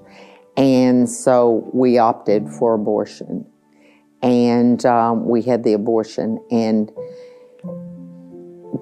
And 0.56 1.08
so 1.08 1.70
we 1.72 1.96
opted 1.96 2.48
for 2.48 2.74
abortion. 2.74 3.46
and 4.20 4.84
um, 4.84 5.24
we 5.26 5.42
had 5.42 5.62
the 5.62 5.72
abortion 5.72 6.44
and 6.50 6.90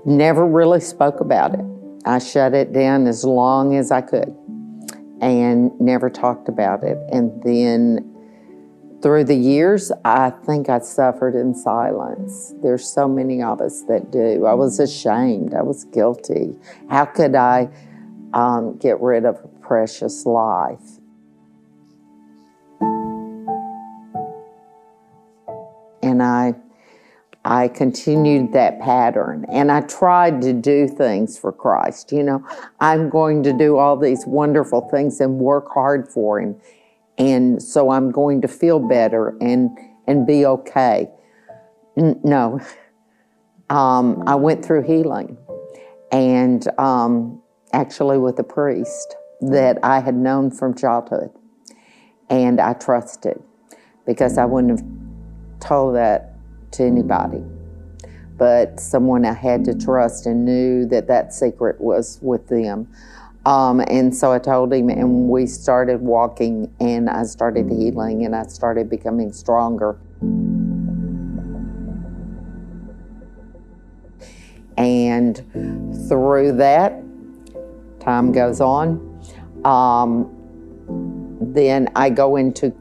never 0.07 0.47
really 0.47 0.81
spoke 0.81 1.21
about 1.21 1.55
it. 1.55 1.65
I 2.07 2.19
shut 2.19 2.55
it 2.55 2.73
down 2.73 3.07
as 3.07 3.23
long 3.23 3.77
as 3.77 3.91
I 3.91 4.01
could 4.01 4.35
and 5.21 5.71
never 5.79 6.09
talked 6.09 6.49
about 6.49 6.83
it. 6.83 6.97
And 7.13 7.43
then 7.43 8.16
through 9.03 9.25
the 9.25 9.37
years, 9.37 9.93
I 10.05 10.31
think 10.31 10.69
I 10.69 10.79
suffered 10.81 11.35
in 11.35 11.55
silence. 11.55 12.55
There's 12.63 12.89
so 12.89 13.09
many 13.09 13.43
of 13.43 13.61
us 13.61 13.83
that 13.89 14.11
do. 14.11 14.47
I 14.47 14.55
was 14.55 14.81
ashamed. 14.81 15.55
I 15.55 15.63
was 15.63 15.85
guilty. 15.85 16.57
How 16.89 17.05
could 17.05 17.35
I 17.35 17.69
um, 18.33 18.79
get 18.79 19.01
rid 19.01 19.25
of 19.25 19.37
a 19.37 19.49
precious 19.61 20.25
life? 20.25 20.81
And 26.03 26.23
I 26.23 26.55
I 27.47 27.69
continued 27.69 28.53
that 28.55 28.81
pattern 28.81 29.47
and 29.49 29.71
I 29.71 29.83
tried 29.83 30.43
to 30.43 30.53
do 30.53 30.89
things 30.89 31.39
for 31.39 31.53
Christ. 31.53 32.11
You 32.11 32.25
know, 32.25 32.45
I'm 32.81 33.09
going 33.09 33.45
to 33.45 33.53
do 33.53 33.77
all 33.77 33.97
these 33.97 34.27
wonderful 34.27 34.89
things 34.89 35.21
and 35.21 35.39
work 35.39 35.69
hard 35.73 36.09
for 36.09 36.41
Him. 36.41 36.57
And 37.19 37.63
so 37.63 37.91
I'm 37.91 38.11
going 38.11 38.43
to 38.43 38.49
feel 38.49 38.79
better 38.79 39.37
and, 39.41 39.71
and 40.07 40.27
be 40.27 40.45
okay. 40.47 41.09
N- 41.97 42.21
no. 42.23 42.61
Um, 43.71 44.23
I 44.27 44.35
went 44.35 44.65
through 44.65 44.83
healing 44.83 45.39
and 46.13 46.67
um, 46.79 47.43
actually 47.73 48.19
with 48.19 48.39
a 48.39 48.45
priest 48.45 49.17
that 49.41 49.79
I 49.83 50.01
had 50.01 50.15
known 50.15 50.51
from 50.51 50.75
childhood. 50.75 51.31
And 52.29 52.61
I 52.61 52.75
trusted 52.75 53.43
because 54.07 54.39
I 54.39 54.45
wouldn't 54.45 54.81
have 54.81 54.89
told 55.61 55.97
that 55.97 56.35
to 56.73 56.85
anybody. 56.85 57.43
But 58.37 58.79
someone 58.79 59.25
I 59.25 59.33
had 59.33 59.65
to 59.65 59.75
trust 59.75 60.27
and 60.27 60.45
knew 60.45 60.87
that 60.87 61.09
that 61.09 61.33
secret 61.33 61.81
was 61.81 62.19
with 62.23 62.49
them. 62.49 62.89
Um, 63.47 63.81
and 63.87 64.13
so 64.13 64.33
I 64.33 64.41
told 64.41 64.73
him, 64.73 64.91
and 64.91 65.29
we 65.29 65.47
started 65.47 66.01
walking, 66.01 66.75
and 66.81 67.09
I 67.09 67.23
started 67.23 67.71
healing, 67.71 68.25
and 68.25 68.35
I 68.35 68.43
started 68.47 68.91
becoming 68.91 69.33
stronger. 69.33 69.97
And 74.77 75.37
through 76.09 76.57
that, 76.57 77.01
time 78.01 78.33
goes 78.33 78.61
on. 78.61 79.01
Um, 79.65 80.29
then 81.41 81.89
I 81.95 82.11
go 82.11 82.35
into, 82.35 82.75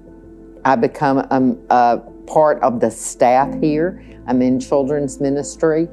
I 0.66 0.76
become 0.78 1.20
a, 1.20 1.56
a 1.70 1.98
part 2.26 2.60
of 2.64 2.80
the 2.80 2.90
staff 2.90 3.54
here. 3.62 4.04
I'm 4.28 4.42
in 4.42 4.60
children's 4.60 5.20
ministry. 5.20 5.88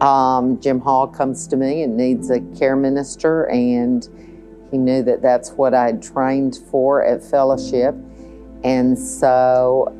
Um, 0.00 0.60
Jim 0.60 0.80
Hall 0.80 1.06
comes 1.06 1.46
to 1.48 1.56
me 1.56 1.82
and 1.82 1.96
needs 1.96 2.30
a 2.30 2.40
care 2.58 2.76
minister, 2.76 3.48
and 3.48 4.08
he 4.70 4.78
knew 4.78 5.02
that 5.02 5.22
that's 5.22 5.50
what 5.52 5.74
I'd 5.74 6.02
trained 6.02 6.58
for 6.70 7.04
at 7.04 7.22
fellowship. 7.22 7.94
And 8.64 8.98
so 8.98 9.96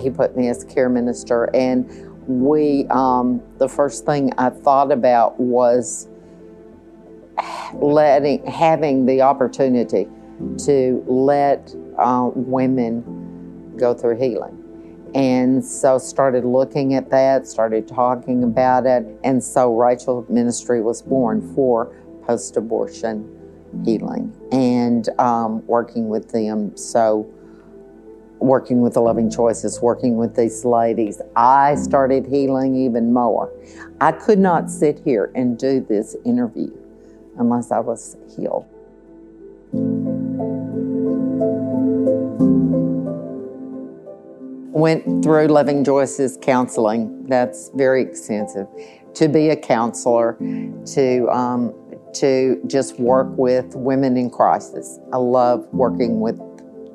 he 0.00 0.10
put 0.10 0.36
me 0.36 0.48
as 0.48 0.64
care 0.64 0.88
minister. 0.88 1.50
And 1.54 1.88
we, 2.26 2.86
um, 2.90 3.42
the 3.58 3.68
first 3.68 4.06
thing 4.06 4.32
I 4.38 4.50
thought 4.50 4.92
about 4.92 5.38
was 5.38 6.08
letting, 7.74 8.46
having 8.46 9.06
the 9.06 9.22
opportunity 9.22 10.08
to 10.58 11.04
let 11.06 11.74
uh, 11.98 12.30
women 12.34 13.74
go 13.76 13.94
through 13.94 14.18
healing. 14.18 14.63
And 15.14 15.64
so 15.64 15.98
started 15.98 16.44
looking 16.44 16.94
at 16.94 17.10
that, 17.10 17.46
started 17.46 17.86
talking 17.86 18.42
about 18.42 18.84
it. 18.86 19.06
And 19.22 19.42
so 19.42 19.74
Rachel 19.74 20.26
Ministry 20.28 20.82
was 20.82 21.02
born 21.02 21.54
for 21.54 21.94
post 22.26 22.56
abortion 22.56 23.30
healing 23.84 24.32
and 24.52 25.08
um, 25.18 25.66
working 25.66 26.08
with 26.08 26.30
them. 26.30 26.76
So, 26.76 27.28
working 28.38 28.82
with 28.82 28.94
the 28.94 29.00
Loving 29.00 29.30
Choices, 29.30 29.80
working 29.80 30.16
with 30.16 30.36
these 30.36 30.64
ladies, 30.64 31.20
I 31.34 31.76
started 31.76 32.26
healing 32.26 32.74
even 32.76 33.12
more. 33.12 33.50
I 34.00 34.12
could 34.12 34.38
not 34.38 34.70
sit 34.70 35.00
here 35.04 35.32
and 35.34 35.58
do 35.58 35.80
this 35.80 36.14
interview 36.24 36.70
unless 37.38 37.70
I 37.70 37.80
was 37.80 38.16
healed. 38.36 38.66
Went 44.74 45.22
through 45.22 45.46
Loving 45.46 45.84
Choices 45.84 46.36
counseling. 46.42 47.26
That's 47.28 47.70
very 47.74 48.02
extensive. 48.02 48.66
To 49.14 49.28
be 49.28 49.50
a 49.50 49.56
counselor, 49.56 50.36
to 50.94 51.28
um, 51.30 51.72
to 52.14 52.60
just 52.66 52.98
work 52.98 53.28
with 53.36 53.74
women 53.76 54.16
in 54.16 54.30
crisis. 54.30 54.98
I 55.12 55.18
love 55.18 55.66
working 55.72 56.20
with 56.20 56.40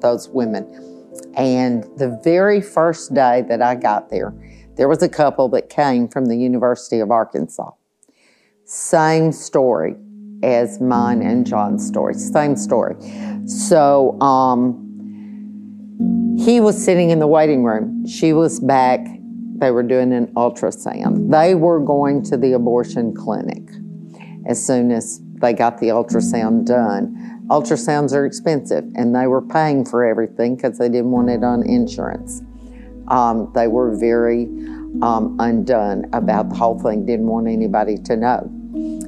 those 0.02 0.28
women. 0.30 0.66
And 1.36 1.84
the 1.98 2.20
very 2.24 2.62
first 2.62 3.14
day 3.14 3.44
that 3.48 3.62
I 3.62 3.76
got 3.76 4.10
there, 4.10 4.34
there 4.76 4.88
was 4.88 5.02
a 5.02 5.10
couple 5.10 5.48
that 5.50 5.70
came 5.70 6.08
from 6.08 6.26
the 6.26 6.38
University 6.38 7.00
of 7.00 7.12
Arkansas. 7.12 7.72
Same 8.66 9.32
story 9.32 9.96
as 10.44 10.80
mine 10.80 11.22
and 11.22 11.46
John's 11.46 11.86
story, 11.86 12.14
same 12.14 12.56
story. 12.56 12.96
So, 13.46 14.20
um, 14.22 14.89
he 16.40 16.62
was 16.62 16.82
sitting 16.82 17.10
in 17.10 17.20
the 17.20 17.28
waiting 17.28 17.66
room. 17.66 18.08
She 18.08 18.32
was 18.32 18.62
back. 18.62 19.06
They 19.58 19.72
were 19.72 19.84
doing 19.84 20.14
an 20.14 20.28
ultrasound. 20.36 21.30
They 21.32 21.54
were 21.54 21.82
going 21.82 22.24
to 22.24 22.38
the 22.38 22.54
abortion 22.54 23.14
clinic 23.14 23.64
as 24.46 24.66
soon 24.66 24.90
as 24.92 25.20
they 25.42 25.52
got 25.52 25.80
the 25.80 25.88
ultrasound 25.88 26.66
done. 26.66 27.46
Ultrasounds 27.50 28.14
are 28.14 28.26
expensive, 28.26 28.86
and 28.96 29.14
they 29.14 29.28
were 29.28 29.42
paying 29.42 29.84
for 29.84 30.06
everything 30.06 30.56
because 30.56 30.78
they 30.78 30.88
didn't 30.88 31.12
want 31.12 31.30
it 31.30 31.44
on 31.44 31.68
insurance. 31.68 32.42
Um, 33.10 33.52
they 33.54 33.68
were 33.68 33.98
very 33.98 34.46
um, 35.02 35.36
undone 35.40 36.06
about 36.14 36.50
the 36.50 36.56
whole 36.56 36.80
thing, 36.80 37.06
didn't 37.06 37.28
want 37.28 37.50
anybody 37.50 37.98
to 37.98 38.16
know. 38.16 38.50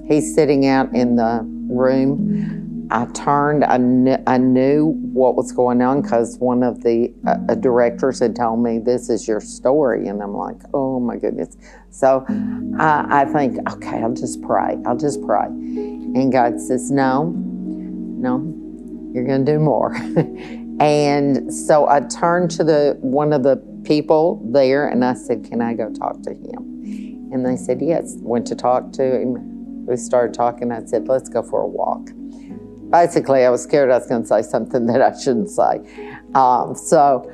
He's 0.06 0.36
sitting 0.36 0.66
out 0.66 0.94
in 0.94 1.16
the 1.16 1.42
room 1.70 2.61
I 2.92 3.06
turned, 3.14 3.64
I, 3.64 3.76
I 4.28 4.38
knew 4.38 4.88
what 5.14 5.36
was 5.36 5.54
going 5.54 5.82
on 5.82 6.02
because 6.02 6.38
one 6.40 6.62
of 6.62 6.84
the 6.84 7.14
uh, 7.26 7.38
uh, 7.48 7.56
directors 7.56 8.20
had 8.20 8.36
told 8.36 8.62
me, 8.62 8.80
This 8.80 9.10
is 9.10 9.28
your 9.30 9.40
story. 9.40 10.10
And 10.10 10.22
I'm 10.22 10.36
like, 10.36 10.58
Oh 10.74 11.00
my 11.00 11.16
goodness. 11.16 11.58
So 11.90 12.26
I, 12.78 13.22
I 13.22 13.26
think, 13.26 13.58
Okay, 13.72 14.02
I'll 14.02 14.14
just 14.14 14.42
pray. 14.42 14.78
I'll 14.86 14.98
just 14.98 15.22
pray. 15.26 15.46
And 15.46 16.34
God 16.34 16.60
says, 16.60 16.92
No, 16.92 17.32
no, 17.34 18.40
you're 19.14 19.26
going 19.26 19.46
to 19.46 19.52
do 19.54 19.60
more. 19.60 19.96
and 20.82 21.54
so 21.54 21.88
I 21.88 22.02
turned 22.02 22.52
to 22.52 22.66
the 22.66 22.98
one 23.00 23.32
of 23.32 23.44
the 23.44 23.56
people 23.86 24.46
there 24.52 24.90
and 24.90 25.06
I 25.06 25.14
said, 25.14 25.46
Can 25.46 25.62
I 25.62 25.76
go 25.76 25.90
talk 25.94 26.22
to 26.24 26.32
him? 26.32 27.30
And 27.32 27.46
they 27.46 27.56
said, 27.56 27.82
Yes. 27.82 28.16
Went 28.18 28.48
to 28.48 28.56
talk 28.56 28.92
to 28.94 29.22
him. 29.22 29.86
We 29.86 29.96
started 29.96 30.34
talking. 30.34 30.74
I 30.74 30.84
said, 30.84 31.08
Let's 31.08 31.30
go 31.30 31.42
for 31.42 31.62
a 31.62 31.68
walk 31.68 32.10
basically, 32.92 33.46
I 33.46 33.50
was 33.50 33.64
scared 33.64 33.90
I 33.90 33.98
was 33.98 34.08
going 34.08 34.22
to 34.24 34.28
say 34.28 34.42
something 34.42 34.86
that 34.88 35.02
I 35.02 35.18
shouldn't 35.18 35.50
say. 35.50 35.82
Um, 36.36 36.76
so 36.76 37.32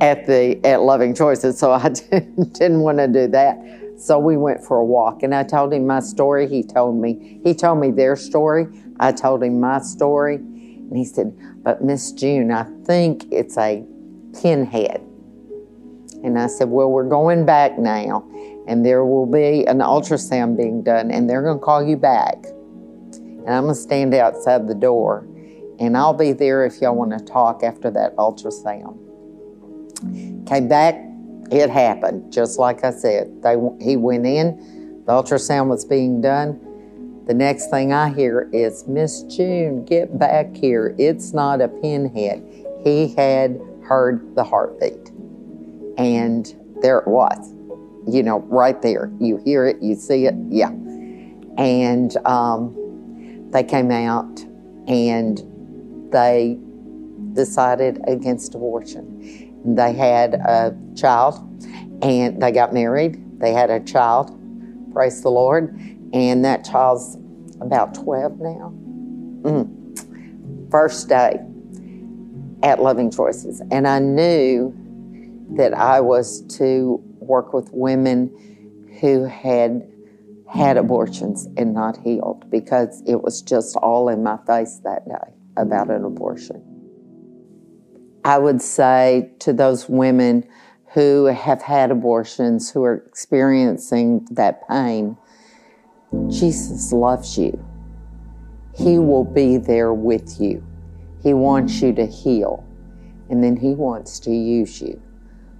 at 0.00 0.26
the 0.26 0.60
at 0.64 0.82
Loving 0.82 1.14
Choices, 1.14 1.58
so 1.58 1.72
I 1.72 1.88
didn't, 2.10 2.52
didn't 2.54 2.80
want 2.80 2.98
to 2.98 3.08
do 3.08 3.26
that. 3.28 3.58
So 3.98 4.18
we 4.18 4.36
went 4.36 4.62
for 4.62 4.78
a 4.78 4.84
walk, 4.84 5.22
and 5.22 5.34
I 5.34 5.42
told 5.42 5.72
him 5.72 5.86
my 5.86 6.00
story. 6.00 6.48
He 6.48 6.62
told 6.62 7.00
me 7.00 7.40
he 7.42 7.54
told 7.54 7.80
me 7.80 7.90
their 7.90 8.16
story. 8.16 8.66
I 9.00 9.12
told 9.12 9.42
him 9.42 9.60
my 9.60 9.80
story, 9.80 10.36
and 10.36 10.96
he 10.96 11.04
said, 11.04 11.36
"But 11.62 11.82
Miss 11.82 12.12
June, 12.12 12.52
I 12.52 12.66
think 12.84 13.26
it's 13.32 13.56
a 13.56 13.84
pinhead." 14.40 15.00
And 16.22 16.38
I 16.38 16.46
said, 16.46 16.70
"Well, 16.70 16.90
we're 16.90 17.08
going 17.08 17.46
back 17.46 17.78
now, 17.78 18.24
and 18.66 18.84
there 18.84 19.04
will 19.04 19.26
be 19.26 19.64
an 19.66 19.78
ultrasound 19.78 20.56
being 20.56 20.82
done, 20.82 21.10
and 21.10 21.28
they're 21.28 21.42
going 21.42 21.58
to 21.58 21.64
call 21.64 21.82
you 21.82 21.96
back." 21.96 22.46
And 23.46 23.54
I'm 23.54 23.64
going 23.64 23.74
to 23.74 23.80
stand 23.80 24.12
outside 24.12 24.66
the 24.66 24.74
door, 24.74 25.26
and 25.78 25.96
I'll 25.96 26.14
be 26.14 26.32
there 26.32 26.66
if 26.66 26.80
y'all 26.80 26.96
want 26.96 27.16
to 27.16 27.24
talk 27.24 27.62
after 27.62 27.90
that 27.92 28.16
ultrasound. 28.16 28.98
Came 30.48 30.68
back, 30.68 30.96
it 31.50 31.70
happened, 31.70 32.32
just 32.32 32.58
like 32.58 32.84
I 32.84 32.90
said. 32.90 33.42
They, 33.42 33.56
he 33.80 33.96
went 33.96 34.26
in, 34.26 35.04
the 35.06 35.12
ultrasound 35.12 35.68
was 35.68 35.84
being 35.84 36.20
done. 36.20 36.60
The 37.26 37.34
next 37.34 37.70
thing 37.70 37.92
I 37.92 38.12
hear 38.12 38.48
is, 38.52 38.86
Miss 38.86 39.22
June, 39.22 39.84
get 39.84 40.18
back 40.18 40.54
here. 40.54 40.94
It's 40.98 41.32
not 41.32 41.60
a 41.60 41.68
pinhead. 41.68 42.42
He 42.84 43.14
had 43.14 43.60
heard 43.84 44.34
the 44.34 44.44
heartbeat. 44.44 45.10
And 45.98 46.52
there 46.82 46.98
it 46.98 47.08
was, 47.08 47.52
you 48.06 48.22
know, 48.22 48.40
right 48.40 48.80
there. 48.82 49.10
You 49.18 49.38
hear 49.38 49.66
it, 49.66 49.80
you 49.80 49.94
see 49.94 50.26
it, 50.26 50.34
yeah. 50.48 50.70
And 51.58 52.16
um, 52.26 52.76
they 53.50 53.62
came 53.62 53.90
out 53.90 54.40
and 54.88 55.42
they 56.12 56.58
decided 57.32 58.00
against 58.06 58.54
abortion. 58.54 59.64
They 59.64 59.92
had 59.92 60.34
a 60.34 60.76
child 60.96 61.34
and 62.02 62.42
they 62.42 62.52
got 62.52 62.72
married. 62.72 63.40
They 63.40 63.52
had 63.52 63.70
a 63.70 63.80
child, 63.80 64.30
praise 64.92 65.22
the 65.22 65.30
Lord, 65.30 65.78
and 66.12 66.44
that 66.44 66.64
child's 66.64 67.16
about 67.60 67.94
12 67.94 68.38
now. 68.38 68.72
Mm. 69.42 70.70
First 70.70 71.08
day 71.08 71.40
at 72.62 72.82
Loving 72.82 73.10
Choices, 73.10 73.62
and 73.70 73.86
I 73.86 73.98
knew 73.98 74.74
that 75.56 75.74
I 75.74 76.00
was 76.00 76.40
to 76.56 77.00
work 77.20 77.52
with 77.52 77.70
women 77.72 78.30
who 79.00 79.24
had 79.24 79.88
had 80.56 80.76
abortions 80.76 81.46
and 81.56 81.74
not 81.74 81.98
healed 81.98 82.50
because 82.50 83.02
it 83.06 83.22
was 83.22 83.42
just 83.42 83.76
all 83.76 84.08
in 84.08 84.22
my 84.22 84.38
face 84.46 84.80
that 84.84 85.06
day 85.06 85.32
about 85.56 85.90
an 85.90 86.04
abortion. 86.04 86.62
I 88.24 88.38
would 88.38 88.60
say 88.60 89.30
to 89.40 89.52
those 89.52 89.88
women 89.88 90.48
who 90.94 91.26
have 91.26 91.62
had 91.62 91.90
abortions, 91.90 92.70
who 92.70 92.82
are 92.82 93.04
experiencing 93.06 94.26
that 94.32 94.66
pain, 94.68 95.16
Jesus 96.28 96.90
loves 96.92 97.38
you. 97.38 97.64
He 98.74 98.98
will 98.98 99.24
be 99.24 99.58
there 99.58 99.92
with 99.92 100.40
you. 100.40 100.66
He 101.22 101.34
wants 101.34 101.80
you 101.80 101.92
to 101.94 102.06
heal, 102.06 102.64
and 103.30 103.44
then 103.44 103.56
He 103.56 103.74
wants 103.74 104.18
to 104.20 104.30
use 104.30 104.80
you 104.80 105.00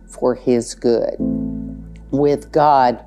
for 0.09 0.35
His 0.35 0.75
good. 0.75 1.17
With 2.11 2.51
God, 2.51 3.06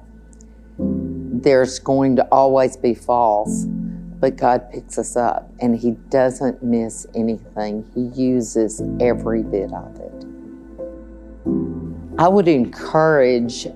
there's 1.43 1.79
going 1.79 2.15
to 2.17 2.27
always 2.31 2.75
be 2.77 2.93
falls, 2.93 3.65
but 3.65 4.35
God 4.35 4.69
picks 4.71 4.97
us 4.97 5.15
up 5.15 5.49
and 5.59 5.75
He 5.75 5.91
doesn't 6.09 6.61
miss 6.63 7.07
anything. 7.15 7.85
He 7.93 8.21
uses 8.21 8.81
every 8.99 9.43
bit 9.43 9.71
of 9.71 9.95
it. 9.99 10.25
I 12.17 12.27
would 12.27 12.47
encourage 12.47 13.67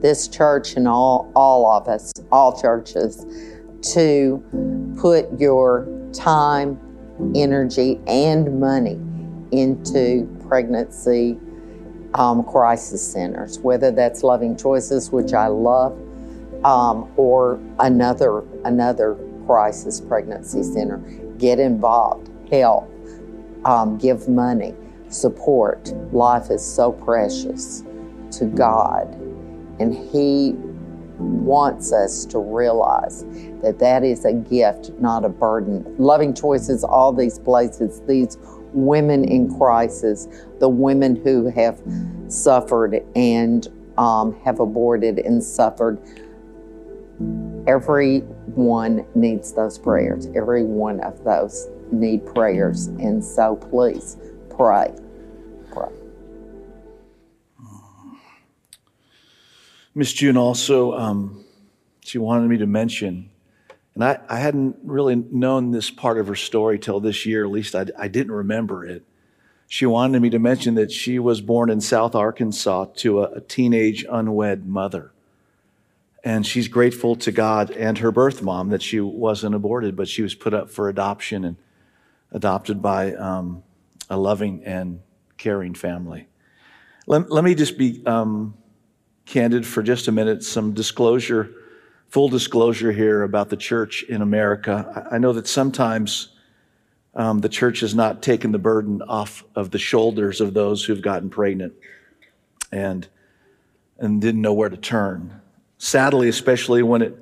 this 0.00 0.28
church 0.28 0.74
and 0.76 0.86
all, 0.86 1.30
all 1.34 1.68
of 1.70 1.88
us, 1.88 2.12
all 2.30 2.60
churches, 2.60 3.26
to 3.94 4.42
put 5.00 5.26
your 5.40 5.88
time, 6.12 6.78
energy, 7.34 8.00
and 8.06 8.60
money 8.60 9.00
into 9.50 10.26
pregnancy 10.48 11.38
um, 12.14 12.44
crisis 12.44 13.12
centers, 13.12 13.58
whether 13.58 13.90
that's 13.90 14.22
Loving 14.22 14.56
Choices, 14.56 15.10
which 15.10 15.32
I 15.32 15.48
love, 15.48 15.98
um, 16.66 17.08
or 17.16 17.60
another 17.78 18.42
another 18.64 19.16
crisis 19.46 20.00
pregnancy 20.00 20.64
center. 20.64 20.98
Get 21.38 21.60
involved, 21.60 22.28
help, 22.50 22.90
um, 23.64 23.96
give 23.98 24.28
money, 24.28 24.74
support. 25.08 25.92
Life 26.12 26.50
is 26.50 26.64
so 26.64 26.90
precious 26.90 27.84
to 28.32 28.46
God, 28.46 29.14
and 29.78 29.94
He 29.94 30.54
wants 31.18 31.92
us 31.92 32.26
to 32.26 32.38
realize 32.38 33.24
that 33.62 33.78
that 33.78 34.02
is 34.02 34.24
a 34.24 34.32
gift, 34.32 34.90
not 34.98 35.24
a 35.24 35.28
burden. 35.28 35.94
Loving 35.98 36.34
Choices, 36.34 36.82
all 36.82 37.12
these 37.12 37.38
places, 37.38 38.02
these 38.08 38.36
women 38.72 39.24
in 39.24 39.56
crisis, 39.56 40.26
the 40.58 40.68
women 40.68 41.16
who 41.16 41.48
have 41.48 41.80
suffered 42.28 43.02
and 43.14 43.68
um, 43.98 44.38
have 44.44 44.60
aborted 44.60 45.18
and 45.20 45.42
suffered. 45.42 45.98
Everyone 47.66 49.06
needs 49.14 49.52
those 49.52 49.78
prayers. 49.78 50.28
Every 50.34 50.64
one 50.64 51.00
of 51.00 51.22
those 51.24 51.68
need 51.90 52.24
prayers. 52.26 52.86
And 52.86 53.24
so 53.24 53.56
please 53.56 54.16
pray. 54.50 54.94
Pray. 55.72 55.88
Miss 59.94 60.12
June 60.12 60.36
also, 60.36 60.92
um, 60.92 61.44
she 62.00 62.18
wanted 62.18 62.48
me 62.48 62.58
to 62.58 62.66
mention 62.66 63.30
and 63.96 64.04
I, 64.04 64.18
I 64.28 64.38
hadn't 64.38 64.76
really 64.84 65.16
known 65.16 65.70
this 65.70 65.90
part 65.90 66.18
of 66.18 66.28
her 66.28 66.34
story 66.34 66.78
till 66.78 67.00
this 67.00 67.24
year, 67.24 67.46
at 67.46 67.50
least 67.50 67.74
I, 67.74 67.86
I 67.98 68.08
didn't 68.08 68.32
remember 68.32 68.84
it. 68.84 69.02
She 69.68 69.86
wanted 69.86 70.20
me 70.20 70.28
to 70.30 70.38
mention 70.38 70.74
that 70.74 70.92
she 70.92 71.18
was 71.18 71.40
born 71.40 71.70
in 71.70 71.80
South 71.80 72.14
Arkansas 72.14 72.88
to 72.96 73.20
a, 73.20 73.30
a 73.36 73.40
teenage 73.40 74.04
unwed 74.08 74.66
mother. 74.66 75.12
And 76.24 76.44
she's 76.44 76.68
grateful 76.68 77.14
to 77.16 77.30
God 77.30 77.70
and 77.70 77.98
her 77.98 78.10
birth 78.10 78.42
mom 78.42 78.70
that 78.70 78.82
she 78.82 79.00
wasn't 79.00 79.54
aborted, 79.54 79.94
but 79.94 80.08
she 80.08 80.22
was 80.22 80.34
put 80.34 80.54
up 80.54 80.70
for 80.70 80.88
adoption 80.88 81.44
and 81.44 81.56
adopted 82.32 82.82
by 82.82 83.14
um, 83.14 83.62
a 84.10 84.16
loving 84.16 84.64
and 84.64 85.00
caring 85.38 85.74
family. 85.74 86.26
Let, 87.06 87.30
let 87.30 87.44
me 87.44 87.54
just 87.54 87.78
be 87.78 88.04
um, 88.06 88.54
candid 89.24 89.64
for 89.66 89.82
just 89.82 90.08
a 90.08 90.12
minute, 90.12 90.42
some 90.42 90.72
disclosure 90.72 91.54
full 92.08 92.28
disclosure 92.28 92.92
here 92.92 93.22
about 93.22 93.50
the 93.50 93.56
church 93.56 94.04
in 94.04 94.22
America. 94.22 95.06
I 95.10 95.18
know 95.18 95.32
that 95.32 95.46
sometimes 95.46 96.28
um, 97.14 97.40
the 97.40 97.48
church 97.48 97.80
has 97.80 97.94
not 97.94 98.22
taken 98.22 98.52
the 98.52 98.58
burden 98.58 99.02
off 99.02 99.44
of 99.54 99.70
the 99.70 99.78
shoulders 99.78 100.40
of 100.40 100.54
those 100.54 100.84
who've 100.84 101.02
gotten 101.02 101.30
pregnant 101.30 101.74
and 102.72 103.08
and 103.98 104.20
didn't 104.20 104.42
know 104.42 104.52
where 104.52 104.68
to 104.68 104.76
turn. 104.76 105.40
Sadly, 105.86 106.28
especially 106.28 106.82
when 106.82 107.00
it 107.00 107.16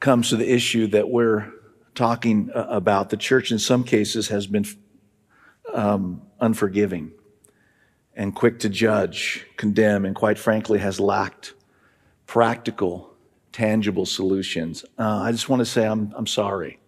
comes 0.00 0.28
to 0.28 0.36
the 0.36 0.52
issue 0.52 0.86
that 0.88 1.08
we're 1.08 1.50
talking 1.94 2.50
uh, 2.54 2.66
about, 2.68 3.08
the 3.08 3.16
church 3.16 3.50
in 3.50 3.58
some 3.58 3.84
cases 3.84 4.28
has 4.28 4.46
been 4.46 4.66
um, 5.72 6.20
unforgiving 6.38 7.12
and 8.14 8.34
quick 8.34 8.58
to 8.58 8.68
judge, 8.68 9.46
condemn, 9.56 10.04
and 10.04 10.14
quite 10.14 10.38
frankly 10.38 10.78
has 10.78 11.00
lacked 11.00 11.54
practical 12.26 13.14
tangible 13.50 14.04
solutions. 14.04 14.84
Uh, 14.98 15.20
I 15.22 15.32
just 15.32 15.48
want 15.48 15.60
to 15.60 15.64
say 15.66 15.86
I'm, 15.86 16.12
I'm 16.18 16.26
sorry. 16.26 16.78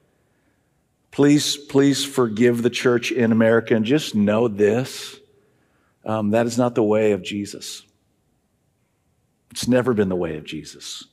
Please, 1.11 1.57
please 1.57 2.05
forgive 2.05 2.63
the 2.63 2.69
church 2.69 3.13
in 3.13 3.33
America 3.33 3.75
and 3.75 3.87
just 3.87 4.15
know 4.15 4.47
this. 4.47 5.19
Um, 6.05 6.33
that 6.33 6.45
is 6.45 6.59
not 6.59 6.75
the 6.75 6.83
way 6.83 7.13
of 7.13 7.23
Jesus. 7.23 7.88
It's 9.51 9.69
never 9.69 9.95
been 9.95 10.09
the 10.09 10.17
way 10.17 10.37
of 10.37 10.45
Jesus. 10.45 11.05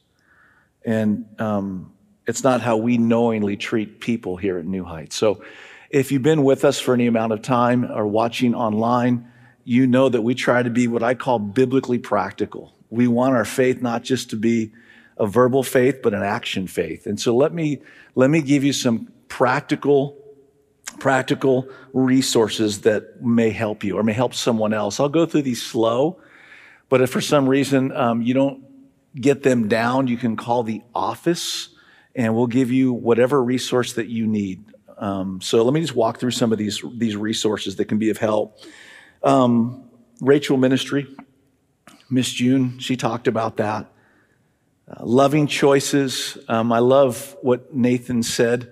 And 0.83 1.25
um, 1.39 1.93
it's 2.27 2.43
not 2.43 2.61
how 2.61 2.77
we 2.77 2.97
knowingly 2.97 3.57
treat 3.57 3.99
people 3.99 4.37
here 4.37 4.57
at 4.57 4.65
New 4.65 4.83
Heights. 4.83 5.15
So 5.15 5.43
if 5.89 6.11
you've 6.11 6.23
been 6.23 6.43
with 6.43 6.65
us 6.65 6.79
for 6.79 6.93
any 6.93 7.07
amount 7.07 7.33
of 7.33 7.41
time 7.41 7.89
or 7.91 8.05
watching 8.05 8.53
online, 8.53 9.31
you 9.63 9.87
know 9.87 10.09
that 10.09 10.21
we 10.21 10.35
try 10.35 10.61
to 10.61 10.69
be 10.69 10.87
what 10.87 11.03
I 11.03 11.15
call 11.15 11.39
biblically 11.39 11.97
practical. 11.97 12.75
We 12.89 13.07
want 13.07 13.35
our 13.35 13.45
faith 13.45 13.81
not 13.81 14.03
just 14.03 14.29
to 14.31 14.35
be 14.35 14.71
a 15.17 15.25
verbal 15.25 15.63
faith, 15.63 16.01
but 16.03 16.13
an 16.13 16.23
action 16.23 16.67
faith. 16.67 17.07
And 17.07 17.19
so 17.19 17.35
let 17.35 17.53
me, 17.53 17.81
let 18.15 18.29
me 18.29 18.41
give 18.41 18.63
you 18.63 18.73
some 18.73 19.11
practical, 19.27 20.17
practical 20.99 21.67
resources 21.93 22.81
that 22.81 23.21
may 23.21 23.49
help 23.49 23.83
you 23.83 23.97
or 23.97 24.03
may 24.03 24.13
help 24.13 24.33
someone 24.33 24.73
else. 24.73 24.99
I'll 24.99 25.09
go 25.09 25.25
through 25.25 25.43
these 25.43 25.61
slow, 25.61 26.19
but 26.89 27.01
if 27.01 27.09
for 27.09 27.21
some 27.21 27.47
reason 27.47 27.91
um, 27.91 28.21
you 28.21 28.33
don't 28.33 28.63
get 29.15 29.43
them 29.43 29.67
down, 29.67 30.07
you 30.07 30.17
can 30.17 30.35
call 30.35 30.63
the 30.63 30.81
office 30.93 31.69
and 32.15 32.35
we'll 32.35 32.47
give 32.47 32.71
you 32.71 32.93
whatever 32.93 33.43
resource 33.43 33.93
that 33.93 34.07
you 34.07 34.27
need. 34.27 34.63
Um, 34.97 35.41
so 35.41 35.63
let 35.63 35.73
me 35.73 35.81
just 35.81 35.95
walk 35.95 36.19
through 36.19 36.31
some 36.31 36.51
of 36.51 36.57
these, 36.57 36.81
these 36.95 37.15
resources 37.15 37.75
that 37.77 37.85
can 37.85 37.97
be 37.97 38.09
of 38.09 38.17
help. 38.17 38.59
Um, 39.23 39.89
Rachel 40.21 40.57
Ministry, 40.57 41.07
Miss 42.09 42.31
June, 42.31 42.79
she 42.79 42.95
talked 42.95 43.27
about 43.27 43.57
that. 43.57 43.91
Uh, 44.87 45.03
loving 45.03 45.47
choices. 45.47 46.37
Um, 46.47 46.71
I 46.71 46.79
love 46.79 47.35
what 47.41 47.73
Nathan 47.73 48.23
said 48.23 48.71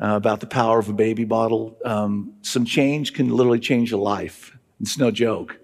uh, 0.00 0.14
about 0.14 0.40
the 0.40 0.46
power 0.46 0.78
of 0.78 0.88
a 0.88 0.92
baby 0.92 1.24
bottle. 1.24 1.76
Um, 1.84 2.34
some 2.42 2.64
change 2.64 3.14
can 3.14 3.30
literally 3.30 3.60
change 3.60 3.90
a 3.90 3.96
life. 3.96 4.56
It's 4.80 4.98
no 4.98 5.10
joke. 5.10 5.58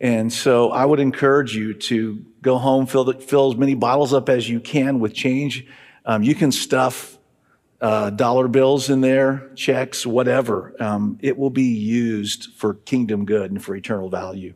And 0.00 0.32
so 0.32 0.70
I 0.70 0.84
would 0.84 0.98
encourage 0.98 1.54
you 1.54 1.74
to 1.74 2.24
go 2.40 2.56
home, 2.56 2.86
fill, 2.86 3.04
the, 3.04 3.14
fill 3.14 3.52
as 3.52 3.58
many 3.58 3.74
bottles 3.74 4.14
up 4.14 4.28
as 4.30 4.48
you 4.48 4.58
can 4.58 4.98
with 4.98 5.12
change. 5.12 5.66
Um, 6.06 6.22
you 6.22 6.34
can 6.34 6.52
stuff 6.52 7.18
uh, 7.80 8.10
dollar 8.10 8.48
bills 8.48 8.88
in 8.88 9.02
there, 9.02 9.50
checks, 9.54 10.06
whatever. 10.06 10.74
Um, 10.80 11.18
it 11.20 11.36
will 11.36 11.50
be 11.50 11.64
used 11.64 12.52
for 12.56 12.74
kingdom 12.74 13.26
good 13.26 13.50
and 13.50 13.62
for 13.62 13.76
eternal 13.76 14.08
value. 14.08 14.54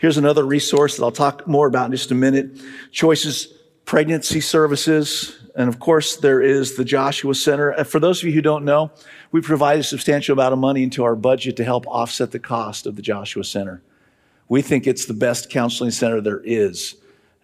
Here's 0.00 0.18
another 0.18 0.44
resource 0.44 0.96
that 0.96 1.02
I'll 1.04 1.12
talk 1.12 1.46
more 1.46 1.66
about 1.66 1.86
in 1.86 1.92
just 1.92 2.10
a 2.10 2.14
minute. 2.14 2.60
Choices 2.92 3.48
Pregnancy 3.84 4.40
Services. 4.40 5.36
And 5.56 5.68
of 5.68 5.78
course, 5.78 6.16
there 6.16 6.42
is 6.42 6.76
the 6.76 6.84
Joshua 6.84 7.34
Center. 7.34 7.84
For 7.84 8.00
those 8.00 8.20
of 8.20 8.26
you 8.26 8.32
who 8.32 8.42
don't 8.42 8.64
know, 8.64 8.90
we 9.30 9.40
provide 9.40 9.78
a 9.78 9.84
substantial 9.84 10.32
amount 10.32 10.52
of 10.52 10.58
money 10.58 10.82
into 10.82 11.04
our 11.04 11.14
budget 11.14 11.56
to 11.56 11.64
help 11.64 11.86
offset 11.86 12.32
the 12.32 12.40
cost 12.40 12.86
of 12.86 12.96
the 12.96 13.02
Joshua 13.02 13.44
Center. 13.44 13.82
We 14.48 14.62
think 14.62 14.86
it's 14.86 15.06
the 15.06 15.14
best 15.14 15.50
counseling 15.50 15.90
center 15.90 16.20
there 16.20 16.40
is. 16.44 16.96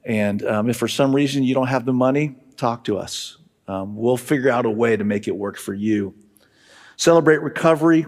And 0.05 0.45
um, 0.45 0.71
if 0.71 0.77
for 0.77 0.89
some 0.89 1.15
reason 1.15 1.43
you 1.43 1.55
don't 1.55 1.69
have 1.69 1.85
the 1.85 1.93
money, 1.93 2.37
talk 2.57 2.85
to 2.85 2.99
us. 2.99 3.39
Um, 3.69 3.97
we'll 3.97 4.17
figure 4.17 4.51
out 4.51 4.67
a 4.67 4.71
way 4.71 4.97
to 4.97 5.05
make 5.05 5.29
it 5.29 5.37
work 5.37 5.57
for 5.57 5.75
you. 5.75 6.15
Celebrate 6.97 7.41
Recovery 7.43 8.07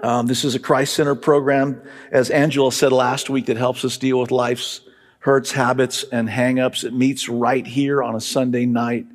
Um, 0.00 0.28
this 0.28 0.44
is 0.44 0.54
a 0.54 0.60
Christ 0.60 0.94
Center 0.94 1.16
program, 1.16 1.82
as 2.12 2.30
Angela 2.30 2.70
said 2.70 2.92
last 2.92 3.28
week, 3.28 3.46
that 3.46 3.56
helps 3.56 3.84
us 3.84 3.98
deal 3.98 4.20
with 4.20 4.30
life's 4.30 4.80
hurts, 5.18 5.50
habits, 5.50 6.04
and 6.12 6.28
hangups. 6.28 6.84
It 6.84 6.94
meets 6.94 7.28
right 7.28 7.66
here 7.66 8.00
on 8.02 8.14
a 8.14 8.20
Sunday 8.20 8.64
night. 8.64 9.06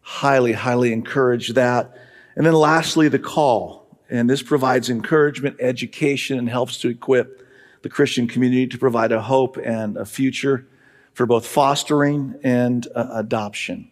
Highly, 0.00 0.52
highly 0.52 0.92
encourage 0.92 1.50
that. 1.50 1.94
And 2.36 2.46
then 2.46 2.54
lastly, 2.54 3.08
the 3.08 3.18
call. 3.18 3.86
And 4.08 4.28
this 4.28 4.42
provides 4.42 4.88
encouragement, 4.88 5.56
education, 5.60 6.38
and 6.38 6.48
helps 6.48 6.78
to 6.80 6.88
equip 6.88 7.43
the 7.84 7.90
Christian 7.90 8.26
community 8.26 8.66
to 8.66 8.78
provide 8.78 9.12
a 9.12 9.20
hope 9.20 9.58
and 9.58 9.98
a 9.98 10.06
future 10.06 10.66
for 11.12 11.26
both 11.26 11.46
fostering 11.46 12.34
and 12.42 12.88
uh, 12.94 13.08
adoption. 13.12 13.90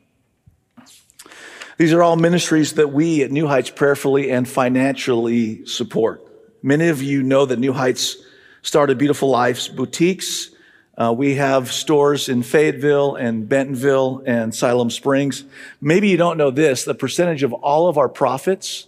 These 1.77 1.93
are 1.93 2.03
all 2.03 2.17
ministries 2.17 2.73
that 2.75 2.91
we 2.91 3.23
at 3.23 3.31
New 3.31 3.47
Heights 3.47 3.69
prayerfully 3.69 4.31
and 4.31 4.49
financially 4.49 5.67
support. 5.67 6.27
Many 6.63 6.89
of 6.89 7.03
you 7.03 7.23
know 7.23 7.45
that 7.45 7.59
New 7.59 7.75
Heights 7.75 8.17
started 8.63 8.97
Beautiful 8.97 9.29
Lives 9.29 9.69
boutiques. 9.69 10.49
Uh, 10.97 11.13
we 11.15 11.35
have 11.35 11.71
stores 11.71 12.31
in 12.31 12.43
Fayetteville 12.43 13.17
and 13.17 13.47
Bentonville 13.47 14.23
and 14.25 14.55
Siloam 14.55 14.89
Springs. 14.89 15.45
Maybe 15.83 16.09
you 16.09 16.17
don't 16.17 16.39
know 16.39 16.51
this. 16.51 16.85
The 16.85 16.95
percentage 16.95 17.43
of 17.43 17.53
all 17.53 17.89
of 17.89 17.99
our 17.99 18.09
profits 18.09 18.87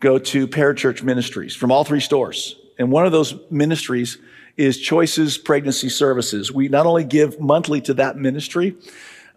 go 0.00 0.18
to 0.18 0.46
parachurch 0.46 1.02
ministries 1.02 1.56
from 1.56 1.72
all 1.72 1.84
three 1.84 2.00
stores. 2.00 2.56
And 2.78 2.90
one 2.90 3.06
of 3.06 3.12
those 3.12 3.34
ministries 3.50 4.18
is 4.56 4.78
Choices 4.78 5.38
Pregnancy 5.38 5.88
Services. 5.88 6.52
We 6.52 6.68
not 6.68 6.86
only 6.86 7.04
give 7.04 7.40
monthly 7.40 7.80
to 7.82 7.94
that 7.94 8.16
ministry, 8.16 8.76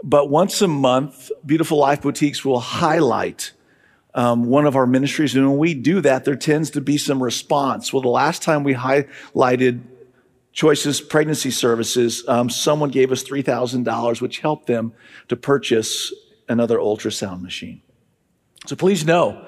but 0.04 0.30
once 0.30 0.62
a 0.62 0.68
month, 0.68 1.32
Beautiful 1.46 1.78
Life 1.78 2.02
Boutiques 2.02 2.46
will 2.46 2.60
highlight 2.60 3.52
um, 4.14 4.46
one 4.46 4.66
of 4.66 4.76
our 4.76 4.88
ministries. 4.88 5.36
And 5.36 5.48
when 5.48 5.58
we 5.58 5.74
do 5.74 6.02
that, 6.02 6.26
there 6.26 6.36
tends 6.36 6.70
to 6.72 6.82
be 6.82 6.98
some 6.98 7.22
response. 7.22 7.92
Well, 7.92 8.02
the 8.02 8.10
last 8.10 8.42
time 8.42 8.64
we 8.64 8.74
highlighted 8.74 9.82
Choices 10.52 11.00
Pregnancy 11.00 11.52
Services, 11.52 12.24
um, 12.28 12.50
someone 12.50 12.90
gave 12.90 13.12
us 13.12 13.24
$3,000, 13.24 14.22
which 14.22 14.40
helped 14.40 14.68
them 14.68 14.94
to 15.28 15.36
purchase 15.36 16.14
another 16.48 16.80
ultrasound 16.80 17.42
machine. 17.42 17.82
So 18.66 18.76
please 18.76 19.06
know, 19.06 19.48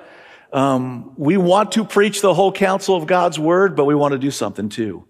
um, 0.51 1.13
we 1.17 1.37
want 1.37 1.73
to 1.73 1.85
preach 1.85 2.21
the 2.21 2.33
whole 2.33 2.51
counsel 2.51 2.95
of 2.95 3.07
God's 3.07 3.39
word, 3.39 3.75
but 3.75 3.85
we 3.85 3.95
want 3.95 4.11
to 4.13 4.19
do 4.19 4.31
something 4.31 4.69
too. 4.69 5.05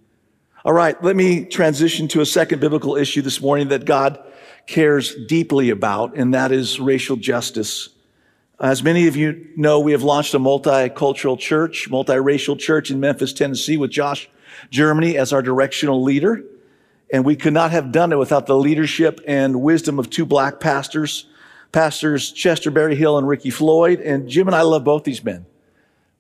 All 0.64 0.74
right, 0.74 1.02
let 1.04 1.16
me 1.16 1.46
transition 1.46 2.08
to 2.10 2.22
a 2.22 2.26
second 2.26 2.60
biblical 2.60 2.96
issue 2.96 3.24
this 3.24 3.42
morning 3.42 3.70
that 3.70 3.86
God 3.86 4.24
cares 4.68 5.16
deeply 5.28 5.72
about, 5.72 6.16
and 6.16 6.34
that 6.34 6.52
is 6.52 6.80
racial 6.80 7.16
justice. 7.16 7.90
As 8.60 8.84
many 8.84 9.08
of 9.08 9.16
you 9.16 9.48
know, 9.56 9.80
we 9.80 9.92
have 9.92 10.04
launched 10.04 10.36
a 10.36 10.40
multicultural 10.40 11.40
church, 11.40 11.90
multiracial 11.90 12.60
church 12.60 12.92
in 12.92 13.00
Memphis, 13.00 13.34
Tennessee 13.34 13.78
with 13.78 13.90
Josh 13.90 14.30
Germany 14.70 15.18
as 15.18 15.34
our 15.34 15.42
directional 15.42 16.04
leader. 16.04 16.44
And 17.12 17.26
we 17.26 17.36
could 17.36 17.54
not 17.54 17.72
have 17.72 17.92
done 17.92 18.14
it 18.14 18.18
without 18.18 18.46
the 18.46 18.56
leadership 18.56 19.20
and 19.28 19.62
wisdom 19.62 19.98
of 19.98 20.10
two 20.12 20.26
black 20.26 20.60
pastors, 20.60 21.26
pastors 21.72 22.32
Chester 22.32 22.72
Berryhill 22.72 23.18
and 23.18 23.28
Ricky 23.28 23.50
Floyd. 23.50 24.00
And 24.00 24.28
Jim 24.28 24.48
and 24.48 24.56
I 24.56 24.62
love 24.62 24.84
both 24.84 25.04
these 25.04 25.24
men. 25.24 25.46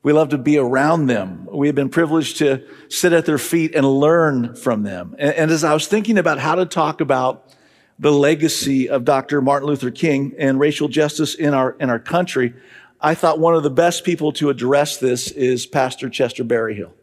We 0.03 0.13
love 0.13 0.29
to 0.29 0.37
be 0.37 0.57
around 0.57 1.05
them. 1.05 1.47
We 1.51 1.67
have 1.67 1.75
been 1.75 1.89
privileged 1.89 2.37
to 2.37 2.63
sit 2.89 3.13
at 3.13 3.25
their 3.25 3.37
feet 3.37 3.75
and 3.75 3.85
learn 3.85 4.55
from 4.55 4.83
them. 4.83 5.15
And, 5.19 5.35
and, 5.35 5.51
as 5.51 5.63
I 5.63 5.73
was 5.73 5.87
thinking 5.87 6.17
about 6.17 6.39
how 6.39 6.55
to 6.55 6.65
talk 6.65 7.01
about 7.01 7.53
the 7.99 8.11
legacy 8.11 8.89
of 8.89 9.05
Dr. 9.05 9.41
Martin 9.41 9.67
Luther 9.67 9.91
King 9.91 10.33
and 10.39 10.59
racial 10.59 10.87
justice 10.87 11.35
in 11.35 11.53
our, 11.53 11.75
in 11.79 11.91
our 11.91 11.99
country, 11.99 12.55
I 12.99 13.13
thought 13.13 13.37
one 13.37 13.53
of 13.53 13.61
the 13.61 13.69
best 13.69 14.03
people 14.03 14.31
to 14.33 14.49
address 14.49 14.97
this 14.97 15.29
is 15.29 15.67
Pastor 15.67 16.09
Chester 16.09 16.43
Berryhill. 16.43 16.93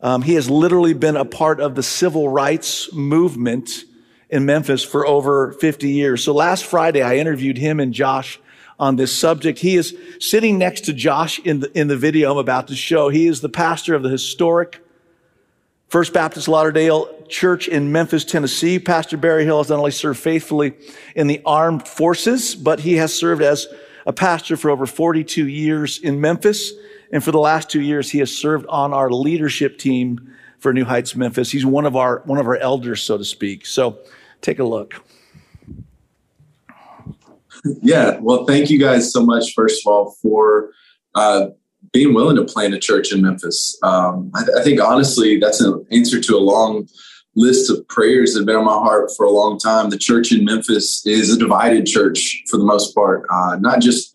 Um, 0.00 0.22
he 0.22 0.34
has 0.34 0.50
literally 0.50 0.94
been 0.94 1.16
a 1.16 1.24
part 1.24 1.60
of 1.60 1.76
the 1.76 1.82
civil 1.82 2.28
rights 2.28 2.92
movement 2.92 3.84
in 4.34 4.44
Memphis 4.44 4.82
for 4.82 5.06
over 5.06 5.52
50 5.52 5.88
years. 5.88 6.24
So 6.24 6.34
last 6.34 6.64
Friday, 6.64 7.02
I 7.02 7.18
interviewed 7.18 7.56
him 7.56 7.78
and 7.78 7.94
Josh 7.94 8.40
on 8.80 8.96
this 8.96 9.16
subject. 9.16 9.60
He 9.60 9.76
is 9.76 9.96
sitting 10.18 10.58
next 10.58 10.86
to 10.86 10.92
Josh 10.92 11.38
in 11.38 11.60
the, 11.60 11.78
in 11.78 11.86
the 11.86 11.96
video 11.96 12.32
I'm 12.32 12.38
about 12.38 12.66
to 12.66 12.74
show. 12.74 13.10
He 13.10 13.28
is 13.28 13.40
the 13.40 13.48
pastor 13.48 13.94
of 13.94 14.02
the 14.02 14.08
historic 14.08 14.84
First 15.86 16.12
Baptist 16.12 16.48
Lauderdale 16.48 17.08
Church 17.28 17.68
in 17.68 17.92
Memphis, 17.92 18.24
Tennessee. 18.24 18.80
Pastor 18.80 19.16
Berryhill 19.16 19.58
has 19.58 19.70
not 19.70 19.78
only 19.78 19.92
served 19.92 20.18
faithfully 20.18 20.74
in 21.14 21.28
the 21.28 21.40
armed 21.46 21.86
forces, 21.86 22.56
but 22.56 22.80
he 22.80 22.94
has 22.94 23.14
served 23.14 23.40
as 23.40 23.68
a 24.04 24.12
pastor 24.12 24.56
for 24.56 24.68
over 24.68 24.84
42 24.84 25.46
years 25.46 25.98
in 26.00 26.20
Memphis. 26.20 26.72
And 27.12 27.22
for 27.22 27.30
the 27.30 27.38
last 27.38 27.70
two 27.70 27.80
years, 27.80 28.10
he 28.10 28.18
has 28.18 28.36
served 28.36 28.66
on 28.66 28.92
our 28.92 29.12
leadership 29.12 29.78
team 29.78 30.34
for 30.58 30.72
New 30.72 30.84
Heights 30.84 31.14
Memphis. 31.14 31.52
He's 31.52 31.64
one 31.64 31.86
of 31.86 31.94
our, 31.94 32.22
one 32.24 32.40
of 32.40 32.48
our 32.48 32.56
elders, 32.56 33.00
so 33.00 33.16
to 33.16 33.24
speak. 33.24 33.64
So 33.64 33.98
take 34.44 34.58
a 34.58 34.64
look. 34.64 34.94
Yeah, 37.82 38.18
well, 38.20 38.44
thank 38.44 38.68
you 38.68 38.78
guys 38.78 39.10
so 39.10 39.24
much, 39.24 39.54
first 39.54 39.84
of 39.84 39.90
all, 39.90 40.10
for 40.20 40.70
uh, 41.14 41.46
being 41.92 42.12
willing 42.12 42.36
to 42.36 42.44
plant 42.44 42.74
a 42.74 42.78
church 42.78 43.10
in 43.10 43.22
Memphis. 43.22 43.78
Um, 43.82 44.30
I, 44.34 44.44
I, 44.58 44.62
think 44.62 44.80
honestly, 44.82 45.38
that's 45.38 45.62
an 45.62 45.86
answer 45.90 46.20
to 46.20 46.36
a 46.36 46.38
long 46.38 46.86
list 47.34 47.70
of 47.70 47.86
prayers 47.88 48.34
that 48.34 48.40
have 48.40 48.46
been 48.46 48.56
on 48.56 48.66
my 48.66 48.72
heart 48.72 49.10
for 49.16 49.24
a 49.24 49.30
long 49.30 49.58
time. 49.58 49.88
The 49.88 49.98
church 49.98 50.30
in 50.30 50.44
Memphis 50.44 51.06
is 51.06 51.34
a 51.34 51.38
divided 51.38 51.86
church 51.86 52.42
for 52.50 52.58
the 52.58 52.64
most 52.64 52.94
part, 52.94 53.24
uh, 53.30 53.56
not 53.60 53.80
just 53.80 54.14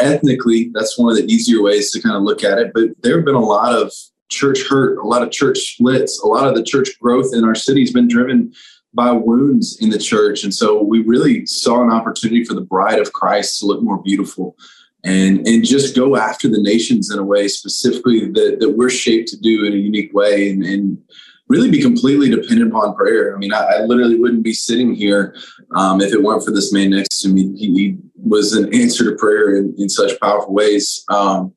ethnically. 0.00 0.70
That's 0.74 0.98
one 0.98 1.10
of 1.10 1.16
the 1.16 1.32
easier 1.32 1.62
ways 1.62 1.92
to 1.92 2.02
kind 2.02 2.16
of 2.16 2.22
look 2.22 2.42
at 2.42 2.58
it, 2.58 2.72
but 2.74 2.88
there 3.02 3.16
have 3.16 3.24
been 3.24 3.34
a 3.34 3.40
lot 3.40 3.72
of 3.72 3.92
church 4.30 4.66
hurt, 4.68 4.98
a 4.98 5.06
lot 5.06 5.22
of 5.22 5.30
church 5.30 5.58
splits, 5.58 6.20
a 6.22 6.26
lot 6.26 6.48
of 6.48 6.56
the 6.56 6.62
church 6.64 6.98
growth 7.00 7.32
in 7.34 7.44
our 7.44 7.54
city 7.54 7.82
has 7.82 7.92
been 7.92 8.08
driven 8.08 8.52
by 8.92 9.12
wounds 9.12 9.78
in 9.80 9.90
the 9.90 9.98
church. 9.98 10.42
And 10.44 10.52
so 10.52 10.82
we 10.82 11.02
really 11.02 11.46
saw 11.46 11.82
an 11.82 11.92
opportunity 11.92 12.44
for 12.44 12.54
the 12.54 12.60
bride 12.60 12.98
of 12.98 13.12
Christ 13.12 13.60
to 13.60 13.66
look 13.66 13.82
more 13.82 14.02
beautiful 14.02 14.56
and 15.04 15.46
and 15.46 15.64
just 15.64 15.96
go 15.96 16.16
after 16.16 16.48
the 16.48 16.60
nations 16.60 17.10
in 17.10 17.18
a 17.18 17.24
way 17.24 17.48
specifically 17.48 18.26
that, 18.32 18.58
that 18.60 18.70
we're 18.70 18.90
shaped 18.90 19.28
to 19.28 19.40
do 19.40 19.64
in 19.64 19.72
a 19.72 19.76
unique 19.76 20.12
way 20.12 20.50
and, 20.50 20.62
and 20.62 20.98
really 21.48 21.70
be 21.70 21.80
completely 21.82 22.28
dependent 22.30 22.70
upon 22.70 22.94
prayer. 22.94 23.34
I 23.34 23.38
mean, 23.38 23.52
I, 23.52 23.64
I 23.64 23.80
literally 23.80 24.18
wouldn't 24.18 24.44
be 24.44 24.52
sitting 24.52 24.94
here 24.94 25.34
um, 25.74 26.00
if 26.00 26.12
it 26.12 26.22
weren't 26.22 26.44
for 26.44 26.52
this 26.52 26.72
man 26.72 26.90
next 26.90 27.22
to 27.22 27.28
me. 27.28 27.52
He, 27.56 27.74
he 27.74 27.96
was 28.14 28.52
an 28.52 28.72
answer 28.72 29.10
to 29.10 29.16
prayer 29.16 29.56
in, 29.56 29.74
in 29.76 29.88
such 29.88 30.18
powerful 30.20 30.54
ways. 30.54 31.04
Um, 31.08 31.52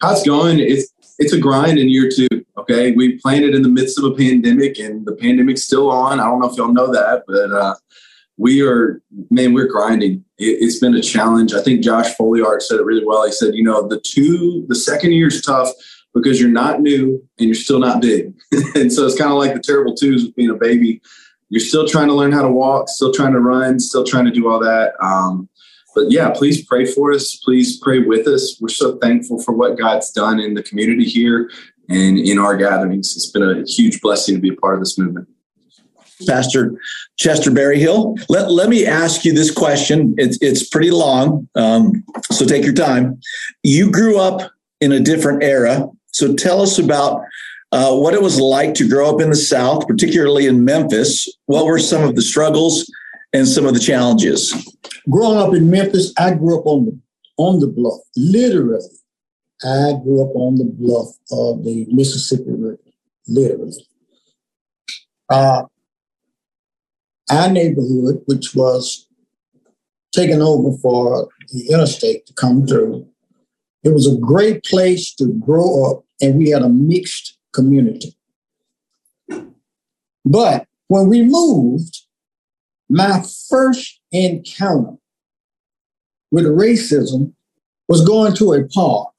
how's 0.00 0.22
it 0.22 0.26
going? 0.26 0.60
It's 0.60 0.93
it's 1.18 1.32
a 1.32 1.38
grind 1.38 1.78
in 1.78 1.88
year 1.88 2.10
two. 2.14 2.28
Okay, 2.58 2.92
we 2.92 3.18
planted 3.18 3.54
in 3.54 3.62
the 3.62 3.68
midst 3.68 3.98
of 3.98 4.04
a 4.04 4.14
pandemic, 4.14 4.78
and 4.78 5.06
the 5.06 5.14
pandemic's 5.14 5.64
still 5.64 5.90
on. 5.90 6.20
I 6.20 6.24
don't 6.24 6.40
know 6.40 6.50
if 6.50 6.56
y'all 6.56 6.72
know 6.72 6.90
that, 6.92 7.24
but 7.26 7.52
uh, 7.52 7.74
we 8.36 8.62
are 8.62 9.02
man, 9.30 9.52
we're 9.52 9.66
grinding. 9.66 10.24
It, 10.38 10.62
has 10.62 10.78
been 10.78 10.94
a 10.94 11.02
challenge. 11.02 11.52
I 11.52 11.62
think 11.62 11.84
Josh 11.84 12.14
Foleyart 12.16 12.62
said 12.62 12.80
it 12.80 12.84
really 12.84 13.04
well. 13.04 13.24
He 13.24 13.32
said, 13.32 13.54
you 13.54 13.62
know, 13.62 13.86
the 13.86 14.00
two, 14.00 14.64
the 14.68 14.74
second 14.74 15.12
year 15.12 15.28
is 15.28 15.40
tough 15.42 15.70
because 16.14 16.40
you're 16.40 16.50
not 16.50 16.80
new 16.80 17.22
and 17.38 17.46
you're 17.48 17.54
still 17.54 17.78
not 17.78 18.00
big, 18.00 18.34
and 18.74 18.92
so 18.92 19.06
it's 19.06 19.18
kind 19.18 19.30
of 19.30 19.38
like 19.38 19.54
the 19.54 19.60
terrible 19.60 19.94
twos 19.94 20.24
with 20.24 20.34
being 20.34 20.50
a 20.50 20.54
baby. 20.54 21.00
You're 21.50 21.60
still 21.60 21.86
trying 21.86 22.08
to 22.08 22.14
learn 22.14 22.32
how 22.32 22.42
to 22.42 22.50
walk, 22.50 22.88
still 22.88 23.12
trying 23.12 23.32
to 23.32 23.40
run, 23.40 23.78
still 23.78 24.02
trying 24.02 24.24
to 24.24 24.30
do 24.30 24.48
all 24.48 24.58
that. 24.60 24.94
Um, 25.00 25.48
but 25.94 26.10
yeah, 26.10 26.30
please 26.30 26.64
pray 26.64 26.84
for 26.84 27.12
us. 27.12 27.36
Please 27.36 27.78
pray 27.78 28.00
with 28.00 28.26
us. 28.26 28.58
We're 28.60 28.68
so 28.68 28.96
thankful 28.98 29.40
for 29.42 29.52
what 29.52 29.78
God's 29.78 30.10
done 30.10 30.40
in 30.40 30.54
the 30.54 30.62
community 30.62 31.04
here 31.04 31.50
and 31.88 32.18
in 32.18 32.38
our 32.38 32.56
gatherings. 32.56 33.14
It's 33.14 33.30
been 33.30 33.42
a 33.42 33.64
huge 33.66 34.00
blessing 34.00 34.34
to 34.34 34.40
be 34.40 34.50
a 34.50 34.56
part 34.56 34.74
of 34.74 34.80
this 34.80 34.98
movement. 34.98 35.28
Pastor 36.26 36.74
Chester 37.16 37.50
Berryhill. 37.50 38.16
Let, 38.28 38.50
let 38.50 38.68
me 38.68 38.86
ask 38.86 39.24
you 39.24 39.32
this 39.32 39.50
question. 39.50 40.14
It's, 40.16 40.38
it's 40.40 40.66
pretty 40.68 40.90
long, 40.90 41.48
um, 41.54 42.04
so 42.30 42.46
take 42.46 42.64
your 42.64 42.72
time. 42.72 43.20
You 43.62 43.90
grew 43.90 44.18
up 44.18 44.50
in 44.80 44.92
a 44.92 45.00
different 45.00 45.42
era, 45.42 45.88
so 46.12 46.34
tell 46.34 46.62
us 46.62 46.78
about 46.78 47.22
uh, 47.72 47.94
what 47.94 48.14
it 48.14 48.22
was 48.22 48.40
like 48.40 48.74
to 48.74 48.88
grow 48.88 49.12
up 49.12 49.20
in 49.20 49.30
the 49.30 49.36
South, 49.36 49.86
particularly 49.88 50.46
in 50.46 50.64
Memphis. 50.64 51.28
What 51.46 51.66
were 51.66 51.78
some 51.78 52.04
of 52.04 52.14
the 52.14 52.22
struggles 52.22 52.88
and 53.34 53.46
some 53.46 53.66
of 53.66 53.74
the 53.74 53.80
challenges? 53.80 54.54
Growing 55.10 55.38
up 55.38 55.52
in 55.54 55.68
Memphis, 55.68 56.14
I 56.16 56.32
grew 56.32 56.58
up 56.58 56.66
on 56.66 56.86
the 56.86 56.98
on 57.36 57.58
the 57.58 57.66
bluff, 57.66 58.00
literally. 58.16 58.86
I 59.62 59.92
grew 60.02 60.22
up 60.22 60.34
on 60.36 60.56
the 60.56 60.64
bluff 60.64 61.08
of 61.32 61.64
the 61.64 61.86
Mississippi 61.90 62.44
River, 62.46 62.78
literally. 63.26 63.86
Uh, 65.28 65.64
our 67.30 67.50
neighborhood, 67.50 68.22
which 68.26 68.54
was 68.54 69.08
taken 70.12 70.40
over 70.40 70.76
for 70.78 71.28
the 71.52 71.68
interstate 71.70 72.26
to 72.26 72.32
come 72.34 72.66
through, 72.66 73.08
it 73.82 73.90
was 73.92 74.06
a 74.06 74.16
great 74.18 74.64
place 74.64 75.14
to 75.14 75.32
grow 75.40 75.90
up, 75.90 76.04
and 76.20 76.36
we 76.36 76.50
had 76.50 76.62
a 76.62 76.68
mixed 76.68 77.36
community. 77.52 78.16
But 80.24 80.66
when 80.88 81.08
we 81.08 81.22
moved, 81.22 82.02
my 82.88 83.24
first 83.48 84.00
encounter 84.12 84.96
with 86.30 86.44
racism 86.44 87.32
was 87.88 88.04
going 88.04 88.34
to 88.34 88.52
a 88.52 88.66
park. 88.68 89.12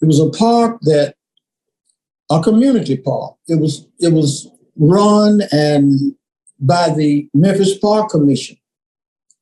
it 0.00 0.06
was 0.06 0.20
a 0.20 0.30
park 0.30 0.78
that 0.82 1.14
a 2.30 2.42
community 2.42 2.96
park. 2.96 3.36
It 3.46 3.60
was 3.60 3.86
it 3.98 4.12
was 4.12 4.48
run 4.76 5.42
and 5.52 6.14
by 6.60 6.90
the 6.90 7.28
Memphis 7.34 7.76
Park 7.78 8.10
Commission. 8.10 8.56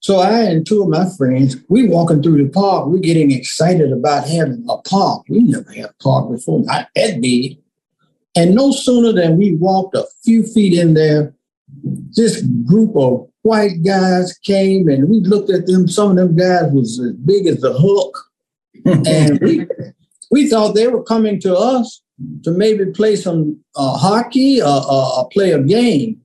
So 0.00 0.16
I 0.16 0.40
and 0.44 0.66
two 0.66 0.82
of 0.82 0.88
my 0.88 1.06
friends, 1.18 1.56
we 1.68 1.86
walking 1.86 2.22
through 2.22 2.42
the 2.42 2.50
park, 2.50 2.86
we're 2.86 2.98
getting 2.98 3.30
excited 3.30 3.92
about 3.92 4.26
having 4.26 4.64
a 4.68 4.78
park. 4.78 5.24
We 5.28 5.40
never 5.42 5.70
had 5.72 5.90
a 5.90 5.94
park 6.02 6.30
before, 6.30 6.60
not 6.64 6.88
that 6.96 7.20
big. 7.20 7.58
And 8.34 8.54
no 8.54 8.72
sooner 8.72 9.12
than 9.12 9.36
we 9.36 9.54
walked 9.56 9.94
a 9.94 10.06
few 10.24 10.42
feet 10.42 10.78
in 10.78 10.94
there, 10.94 11.34
this 12.12 12.42
group 12.66 12.96
of 12.96 13.28
white 13.42 13.82
guys 13.84 14.36
came 14.38 14.88
and 14.88 15.08
we 15.08 15.20
looked 15.20 15.50
at 15.50 15.66
them. 15.66 15.88
Some 15.88 16.10
of 16.10 16.16
them 16.16 16.36
guys 16.36 16.70
was 16.72 17.00
as 17.00 17.12
big 17.12 17.46
as 17.46 17.60
the 17.60 17.72
Hulk. 17.72 18.26
and 19.06 19.38
we, 19.40 19.66
we 20.30 20.48
thought 20.48 20.74
they 20.74 20.88
were 20.88 21.02
coming 21.02 21.40
to 21.40 21.56
us 21.56 22.02
to 22.44 22.50
maybe 22.50 22.86
play 22.86 23.16
some 23.16 23.58
uh, 23.76 23.96
hockey 23.96 24.60
or, 24.60 24.68
or, 24.68 25.18
or 25.18 25.28
play 25.30 25.52
a 25.52 25.62
game. 25.62 26.20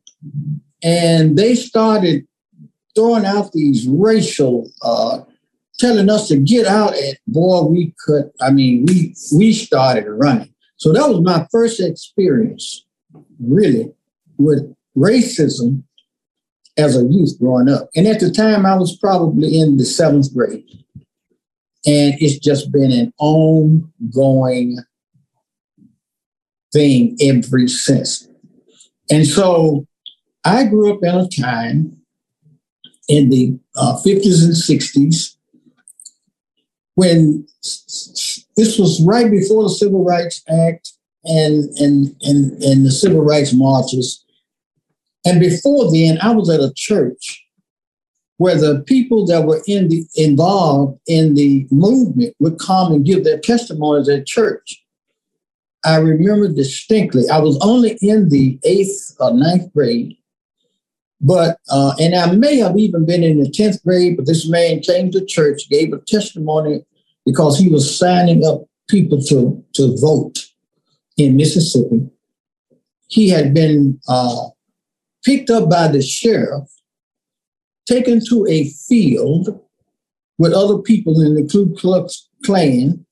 And 0.84 1.38
they 1.38 1.56
started 1.56 2.28
throwing 2.96 3.26
out 3.26 3.52
these 3.52 3.88
racial, 3.88 4.70
uh, 4.82 5.22
telling 5.80 6.10
us 6.10 6.28
to 6.30 6.38
get 6.38 6.66
out. 6.66 6.96
And 6.96 7.18
boy, 7.28 7.64
we 7.64 7.94
could. 8.00 8.32
I 8.42 8.52
mean, 8.52 8.86
we 8.86 9.16
we 9.34 9.54
started 9.54 10.06
running. 10.08 10.54
So 10.78 10.92
that 10.94 11.08
was 11.08 11.22
my 11.22 11.48
first 11.52 11.80
experience, 11.80 12.86
really, 13.40 13.92
with 14.38 14.76
racism 14.96 15.84
as 16.78 16.98
a 16.98 17.06
youth 17.06 17.40
growing 17.40 17.70
up. 17.70 17.90
And 17.96 18.08
at 18.08 18.20
the 18.20 18.32
time, 18.32 18.66
I 18.66 18.76
was 18.76 18.98
probably 18.98 19.60
in 19.60 19.78
the 19.78 19.86
seventh 19.86 20.34
grade. 20.34 20.66
And 21.88 22.16
it's 22.20 22.40
just 22.40 22.72
been 22.72 22.92
an 22.92 23.14
ongoing 23.20 24.80
thing 26.74 27.16
ever 27.22 27.68
since. 27.68 28.28
And 29.10 29.26
so 29.26 29.86
I 30.44 30.66
grew 30.66 30.94
up 30.94 31.04
in 31.04 31.16
a 31.16 31.28
time 31.30 31.98
in 33.08 33.30
the 33.30 33.58
uh, 33.78 33.98
50s 34.04 34.44
and 34.44 34.54
60s 34.54 35.36
when 36.96 37.48
this 38.58 38.80
was 38.80 39.02
right 39.06 39.30
before 39.30 39.64
the 39.64 39.70
Civil 39.70 40.04
Rights 40.04 40.44
Act 40.50 40.92
and, 41.24 41.66
and, 41.78 42.16
and, 42.22 42.64
and 42.64 42.86
the 42.86 42.92
Civil 42.92 43.22
Rights 43.22 43.54
marches. 43.54 44.25
And 45.26 45.40
before 45.40 45.92
then, 45.92 46.20
I 46.22 46.32
was 46.32 46.50
at 46.50 46.60
a 46.60 46.72
church 46.76 47.44
where 48.38 48.58
the 48.58 48.84
people 48.86 49.26
that 49.26 49.46
were 49.46 49.62
in 49.66 49.88
the 49.88 50.06
involved 50.16 51.00
in 51.08 51.36
the 51.36 51.68
movement 51.72 52.36
would 52.40 52.60
come 52.60 52.92
and 52.94 53.06
give 53.06 53.24
their 53.24 53.40
testimonies 53.40 54.10
at 54.10 54.28
church. 54.28 54.82
I 55.86 55.98
remember 55.98 56.50
distinctly. 56.50 57.24
I 57.30 57.40
was 57.40 57.58
only 57.62 57.98
in 58.02 58.30
the 58.30 58.60
eighth 58.64 59.16
or 59.20 59.34
ninth 59.34 59.72
grade, 59.74 60.18
but, 61.22 61.60
uh, 61.70 61.94
and 62.00 62.16
I 62.16 62.32
may 62.34 62.58
have 62.58 62.78
even 62.78 63.06
been 63.06 63.24
in 63.24 63.42
the 63.42 63.50
10th 63.50 63.84
grade, 63.84 64.18
but 64.18 64.26
this 64.26 64.50
man 64.50 64.80
came 64.80 65.12
to 65.12 65.26
church, 65.26 65.70
gave 65.70 65.94
a 65.94 66.00
testimony 66.00 66.84
because 67.26 67.58
he 67.58 67.70
was 67.70 67.98
signing 67.98 68.44
up 68.46 68.64
people 68.90 69.22
to, 69.24 69.64
to 69.76 69.98
vote 69.98 70.46
in 71.18 71.38
Mississippi. 71.38 72.10
He 73.08 73.30
had 73.30 73.54
been 73.54 74.00
uh, 74.08 74.50
picked 75.26 75.50
up 75.50 75.70
by 75.70 75.88
the 75.88 76.02
sheriff, 76.02 76.70
taken 77.88 78.22
to 78.30 78.46
a 78.48 78.70
field 78.88 79.60
with 80.38 80.54
other 80.54 80.78
people 80.78 81.22
in 81.22 81.36
the 81.36 81.48
Ku 81.48 81.76
Klux 81.76 82.30
Klan, 82.46 83.06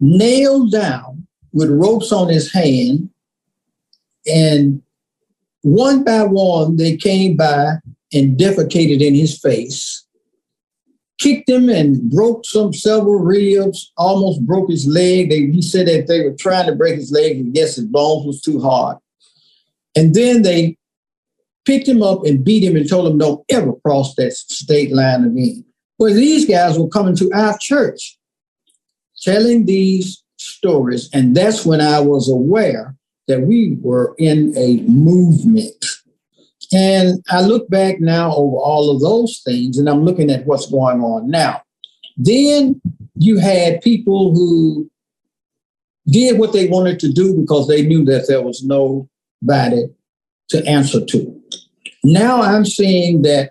nailed 0.00 0.72
down 0.72 1.26
with 1.52 1.70
ropes 1.70 2.10
on 2.10 2.28
his 2.28 2.52
hand, 2.52 3.10
and 4.26 4.82
one 5.62 6.04
by 6.04 6.22
one, 6.22 6.76
they 6.76 6.96
came 6.96 7.36
by 7.36 7.74
and 8.12 8.38
defecated 8.38 9.00
in 9.00 9.14
his 9.14 9.38
face, 9.38 10.06
kicked 11.18 11.48
him 11.48 11.68
and 11.68 12.10
broke 12.10 12.44
some 12.44 12.72
several 12.72 13.18
ribs, 13.18 13.92
almost 13.96 14.46
broke 14.46 14.70
his 14.70 14.86
leg. 14.86 15.30
They, 15.30 15.46
he 15.46 15.62
said 15.62 15.88
that 15.88 16.06
they 16.06 16.22
were 16.22 16.36
trying 16.38 16.66
to 16.66 16.74
break 16.74 16.94
his 16.94 17.10
leg, 17.10 17.36
and 17.38 17.52
guess 17.52 17.76
his 17.76 17.86
bones 17.86 18.26
was 18.26 18.40
too 18.40 18.60
hard. 18.60 18.98
And 19.98 20.14
then 20.14 20.42
they 20.42 20.76
picked 21.64 21.88
him 21.88 22.04
up 22.04 22.24
and 22.24 22.44
beat 22.44 22.62
him 22.62 22.76
and 22.76 22.88
told 22.88 23.10
him 23.10 23.18
don't 23.18 23.44
ever 23.50 23.72
cross 23.84 24.14
that 24.14 24.32
state 24.32 24.94
line 24.94 25.24
again. 25.24 25.64
Well, 25.98 26.14
these 26.14 26.46
guys 26.46 26.78
were 26.78 26.88
coming 26.88 27.16
to 27.16 27.28
our 27.34 27.58
church 27.60 28.16
telling 29.20 29.66
these 29.66 30.22
stories, 30.36 31.10
and 31.12 31.36
that's 31.36 31.66
when 31.66 31.80
I 31.80 31.98
was 31.98 32.30
aware 32.30 32.94
that 33.26 33.40
we 33.40 33.76
were 33.80 34.14
in 34.18 34.56
a 34.56 34.82
movement. 34.82 35.84
And 36.72 37.20
I 37.28 37.40
look 37.40 37.68
back 37.68 38.00
now 38.00 38.32
over 38.36 38.56
all 38.56 38.94
of 38.94 39.00
those 39.00 39.40
things 39.44 39.78
and 39.78 39.88
I'm 39.88 40.04
looking 40.04 40.30
at 40.30 40.46
what's 40.46 40.70
going 40.70 41.00
on 41.00 41.28
now. 41.28 41.62
Then 42.16 42.80
you 43.16 43.38
had 43.38 43.80
people 43.80 44.32
who 44.32 44.88
did 46.06 46.38
what 46.38 46.52
they 46.52 46.68
wanted 46.68 47.00
to 47.00 47.12
do 47.12 47.34
because 47.34 47.66
they 47.66 47.82
knew 47.82 48.04
that 48.04 48.28
there 48.28 48.42
was 48.42 48.62
nobody 49.42 49.86
to 50.50 50.66
answer 50.66 51.04
to. 51.04 51.40
Now 52.04 52.42
I'm 52.42 52.64
seeing 52.64 53.22
that 53.22 53.50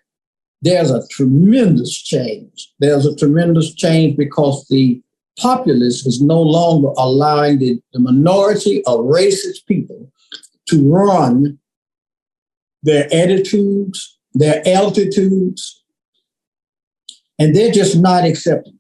there's 0.61 0.91
a 0.91 1.07
tremendous 1.09 1.95
change. 2.01 2.71
There's 2.79 3.05
a 3.05 3.15
tremendous 3.15 3.73
change 3.73 4.17
because 4.17 4.65
the 4.69 5.01
populace 5.39 6.05
is 6.05 6.21
no 6.21 6.41
longer 6.41 6.89
allowing 6.97 7.59
the, 7.59 7.79
the 7.93 7.99
minority 7.99 8.83
of 8.85 9.01
racist 9.01 9.65
people 9.67 10.11
to 10.67 10.91
run 10.91 11.59
their 12.81 13.05
attitudes, 13.13 14.17
their 14.33 14.67
altitudes, 14.67 15.83
and 17.37 17.55
they're 17.55 17.71
just 17.71 17.97
not 17.97 18.25
accepting. 18.25 18.79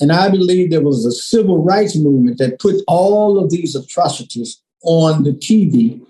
And 0.00 0.12
I 0.12 0.28
believe 0.28 0.70
there 0.70 0.82
was 0.82 1.04
a 1.04 1.12
civil 1.12 1.62
rights 1.62 1.96
movement 1.96 2.38
that 2.38 2.60
put 2.60 2.76
all 2.86 3.42
of 3.42 3.50
these 3.50 3.74
atrocities 3.74 4.62
on 4.82 5.24
the 5.24 5.32
TV 5.32 6.00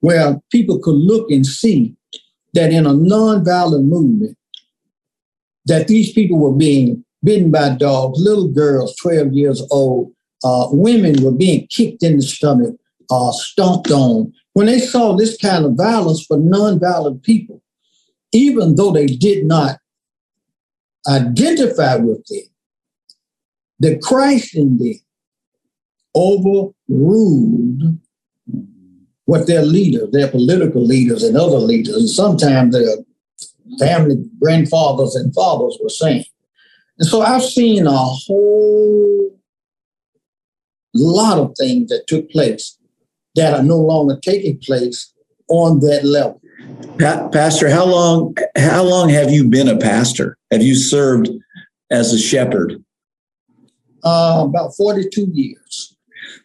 where 0.00 0.40
people 0.50 0.78
could 0.78 0.94
look 0.94 1.30
and 1.30 1.46
see 1.46 1.94
that 2.54 2.72
in 2.72 2.86
a 2.86 2.90
nonviolent 2.90 3.84
movement, 3.84 4.36
that 5.66 5.88
these 5.88 6.12
people 6.12 6.38
were 6.38 6.54
being 6.54 7.04
bitten 7.22 7.50
by 7.50 7.70
dogs, 7.70 8.18
little 8.20 8.48
girls, 8.48 8.96
12 8.96 9.32
years 9.32 9.66
old, 9.70 10.12
uh, 10.44 10.68
women 10.70 11.22
were 11.22 11.32
being 11.32 11.66
kicked 11.68 12.02
in 12.02 12.16
the 12.16 12.22
stomach, 12.22 12.74
uh, 13.10 13.32
stomped 13.32 13.90
on. 13.90 14.32
When 14.54 14.66
they 14.66 14.78
saw 14.78 15.16
this 15.16 15.36
kind 15.36 15.64
of 15.64 15.74
violence 15.74 16.24
for 16.24 16.36
nonviolent 16.36 17.22
people, 17.22 17.62
even 18.32 18.76
though 18.76 18.92
they 18.92 19.06
did 19.06 19.44
not 19.46 19.78
identify 21.08 21.96
with 21.96 22.24
them, 22.26 22.42
the 23.80 23.98
Christ 23.98 24.56
in 24.56 24.78
them 24.78 24.94
overruled 26.14 27.98
what 29.28 29.46
their 29.46 29.60
leaders, 29.60 30.10
their 30.10 30.28
political 30.28 30.82
leaders 30.82 31.22
and 31.22 31.36
other 31.36 31.58
leaders, 31.58 31.94
and 31.94 32.08
sometimes 32.08 32.72
their 32.72 32.96
family 33.78 34.16
grandfathers 34.40 35.14
and 35.16 35.34
fathers 35.34 35.78
were 35.82 35.90
saying. 35.90 36.24
And 36.98 37.06
so 37.06 37.20
I've 37.20 37.42
seen 37.42 37.86
a 37.86 37.92
whole 37.92 39.38
lot 40.94 41.36
of 41.36 41.52
things 41.58 41.90
that 41.90 42.06
took 42.06 42.30
place 42.30 42.78
that 43.34 43.52
are 43.52 43.62
no 43.62 43.76
longer 43.76 44.18
taking 44.22 44.56
place 44.60 45.12
on 45.48 45.80
that 45.80 46.06
level. 46.06 46.40
Pastor, 47.30 47.68
how 47.68 47.84
long 47.84 48.34
how 48.56 48.82
long 48.82 49.10
have 49.10 49.30
you 49.30 49.46
been 49.46 49.68
a 49.68 49.76
pastor? 49.76 50.38
Have 50.50 50.62
you 50.62 50.74
served 50.74 51.28
as 51.90 52.14
a 52.14 52.18
shepherd? 52.18 52.82
Uh, 54.02 54.46
about 54.48 54.74
42 54.74 55.26
years. 55.34 55.97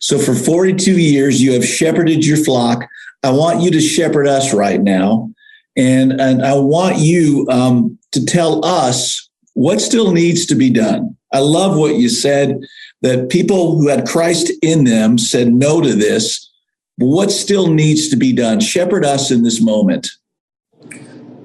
So 0.04 0.20
for 0.20 0.36
42 0.36 1.00
years 1.00 1.42
you 1.42 1.54
have 1.54 1.64
shepherded 1.64 2.26
your 2.26 2.36
flock. 2.36 2.90
I 3.24 3.30
want 3.30 3.62
you 3.62 3.72
to 3.72 3.80
shepherd 3.80 4.28
us 4.28 4.54
right 4.54 4.82
now. 4.82 5.32
And, 5.78 6.20
and 6.20 6.46
I 6.46 6.56
want 6.56 6.98
you 6.98 7.48
um, 7.50 7.98
to 8.12 8.26
tell 8.26 8.66
us 8.66 9.30
what 9.54 9.80
still 9.80 10.12
needs 10.12 10.46
to 10.48 10.56
be 10.56 10.70
done? 10.70 11.16
I 11.32 11.40
love 11.40 11.78
what 11.78 11.96
you 11.96 12.10
said 12.10 12.60
that 13.02 13.30
people 13.30 13.78
who 13.78 13.88
had 13.88 14.06
Christ 14.06 14.52
in 14.62 14.84
them 14.84 15.18
said 15.18 15.54
no 15.54 15.80
to 15.80 15.94
this. 15.94 16.52
What 16.98 17.32
still 17.32 17.70
needs 17.70 18.10
to 18.10 18.18
be 18.18 18.34
done? 18.34 18.60
Shepherd 18.60 19.06
us 19.06 19.32
in 19.32 19.44
this 19.44 19.62
moment. 19.62 20.10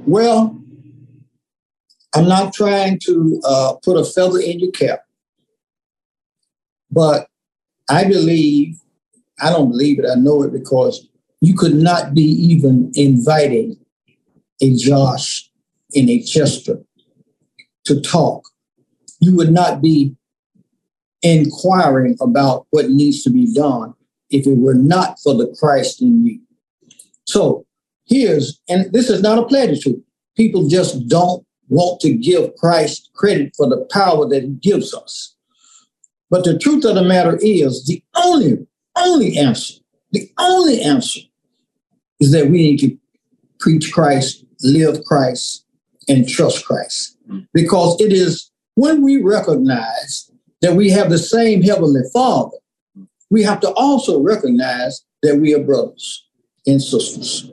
Well, 0.04 0.60
I'm 2.12 2.26
not 2.26 2.54
trying 2.54 2.98
to 3.04 3.40
uh, 3.44 3.74
put 3.84 3.96
a 3.96 4.04
feather 4.04 4.40
in 4.40 4.58
your 4.58 4.72
cap, 4.72 5.04
but 6.90 7.28
I 7.88 8.04
believe, 8.04 8.76
I 9.40 9.50
don't 9.50 9.70
believe 9.70 9.98
it, 9.98 10.06
I 10.10 10.14
know 10.14 10.42
it 10.42 10.52
because 10.52 11.08
you 11.40 11.56
could 11.56 11.74
not 11.74 12.14
be 12.14 12.22
even 12.22 12.90
inviting 12.94 13.76
a 14.60 14.74
Josh 14.76 15.50
in 15.92 16.08
a 16.08 16.22
Chester 16.22 16.80
to 17.84 18.00
talk. 18.00 18.44
You 19.20 19.36
would 19.36 19.50
not 19.50 19.80
be 19.80 20.14
inquiring 21.22 22.16
about 22.20 22.66
what 22.70 22.90
needs 22.90 23.22
to 23.24 23.30
be 23.30 23.52
done 23.52 23.94
if 24.30 24.46
it 24.46 24.58
were 24.58 24.74
not 24.74 25.18
for 25.20 25.34
the 25.34 25.54
Christ 25.58 26.02
in 26.02 26.26
you. 26.26 26.40
So 27.24 27.66
here's, 28.06 28.60
and 28.68 28.92
this 28.92 29.08
is 29.10 29.22
not 29.22 29.38
a 29.38 29.46
platitude. 29.46 30.02
People 30.36 30.68
just 30.68 31.08
don't 31.08 31.44
want 31.68 32.00
to 32.00 32.12
give 32.12 32.54
Christ 32.56 33.10
credit 33.14 33.54
for 33.56 33.68
the 33.68 33.86
power 33.90 34.28
that 34.28 34.42
he 34.42 34.50
gives 34.50 34.94
us. 34.94 35.34
But 36.30 36.44
the 36.44 36.58
truth 36.58 36.84
of 36.84 36.94
the 36.94 37.02
matter 37.02 37.38
is 37.40 37.86
the 37.86 38.02
only, 38.14 38.66
only 38.96 39.38
answer, 39.38 39.74
the 40.12 40.30
only 40.38 40.80
answer 40.80 41.20
is 42.20 42.32
that 42.32 42.50
we 42.50 42.58
need 42.58 42.78
to 42.78 42.96
preach 43.60 43.92
Christ, 43.92 44.44
live 44.62 45.04
Christ, 45.04 45.64
and 46.08 46.28
trust 46.28 46.64
Christ. 46.64 47.16
Because 47.52 48.00
it 48.00 48.12
is 48.12 48.50
when 48.74 49.02
we 49.02 49.22
recognize 49.22 50.30
that 50.62 50.74
we 50.74 50.90
have 50.90 51.10
the 51.10 51.18
same 51.18 51.62
Heavenly 51.62 52.02
Father, 52.12 52.56
we 53.30 53.42
have 53.42 53.60
to 53.60 53.70
also 53.72 54.20
recognize 54.20 55.04
that 55.22 55.36
we 55.36 55.54
are 55.54 55.62
brothers 55.62 56.26
and 56.66 56.82
sisters. 56.82 57.50